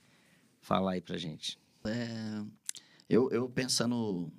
[0.63, 1.61] falar aí pra gente?
[1.85, 2.45] É,
[3.09, 3.97] eu, eu pensando.
[3.97, 4.33] O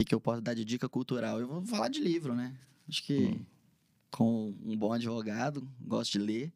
[0.00, 1.40] que que eu posso dar de dica cultural?
[1.40, 2.58] Eu vou falar de livro, né?
[2.88, 3.46] Acho que, Hum.
[4.10, 6.52] com um bom advogado, gosto de ler.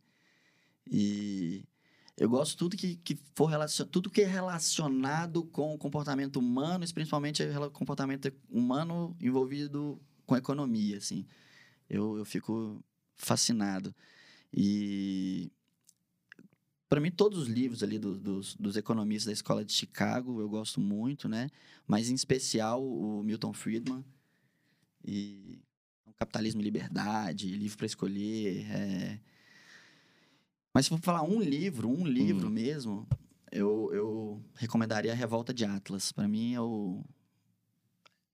[0.91, 1.65] E
[2.17, 3.87] eu gosto tudo que, que for relacion...
[3.87, 10.37] tudo que é relacionado com o comportamento humano, e principalmente o comportamento humano envolvido com
[10.37, 11.27] economia, assim.
[11.89, 12.83] Eu, eu fico
[13.15, 13.95] fascinado.
[14.53, 15.53] E
[16.89, 20.49] para mim todos os livros ali do- dos, dos economistas da escola de Chicago eu
[20.49, 21.49] gosto muito, né?
[21.87, 24.05] Mas em especial o Milton Friedman
[25.05, 25.59] e
[26.19, 28.67] Capitalismo e Liberdade, Livro para Escolher.
[28.71, 29.21] é.
[30.75, 32.51] Mas se for falar um livro, um livro Hum.
[32.51, 33.07] mesmo,
[33.51, 36.13] eu, eu recomendaria a Revolta de Atlas.
[36.13, 37.05] Para mim é o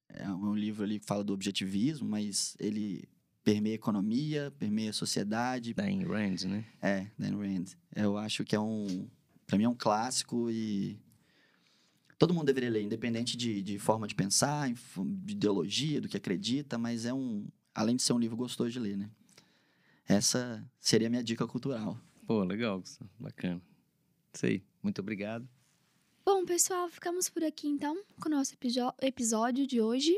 [0.09, 3.09] é um livro ali que fala do objetivismo, mas ele
[3.45, 6.64] permeia economia, permeia sociedade, Da Ayn Rand, né?
[6.80, 7.64] é, Dan Rand.
[7.95, 9.09] Eu acho que é um.
[9.47, 10.99] Pra mim é um clássico e.
[12.18, 16.78] Todo mundo deveria ler, independente de, de forma de pensar, de ideologia, do que acredita,
[16.78, 17.47] mas é um.
[17.74, 19.11] Além de ser um livro gostoso de ler, né?
[20.07, 21.99] Essa seria a minha dica cultural.
[22.26, 23.11] Pô, legal, Gustavo.
[23.18, 23.61] Bacana.
[24.32, 24.62] Isso aí.
[24.82, 25.49] Muito obrigado.
[26.24, 28.55] Bom, pessoal, ficamos por aqui então com o nosso
[29.01, 30.12] episódio de hoje.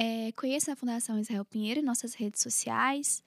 [0.00, 3.20] É, conheça a Fundação Israel Pinheiro em nossas redes sociais.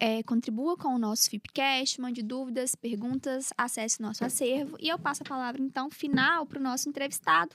[0.00, 4.76] É, contribua com o nosso FIPcast, mande dúvidas, perguntas, acesse o nosso acervo.
[4.80, 7.54] E eu passo a palavra, então, final para o nosso entrevistado,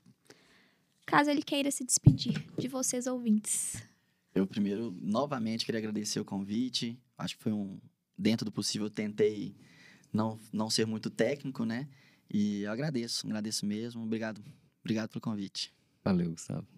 [1.06, 3.84] caso ele queira se despedir de vocês, ouvintes.
[4.34, 6.98] Eu primeiro, novamente, queria agradecer o convite.
[7.18, 7.78] Acho que foi um.
[8.18, 9.58] Dentro do possível, eu tentei
[10.14, 11.86] não, não ser muito técnico, né?
[12.34, 14.04] E eu agradeço, agradeço mesmo.
[14.04, 14.42] Obrigado.
[14.80, 15.74] Obrigado pelo convite.
[16.02, 16.77] Valeu, Gustavo.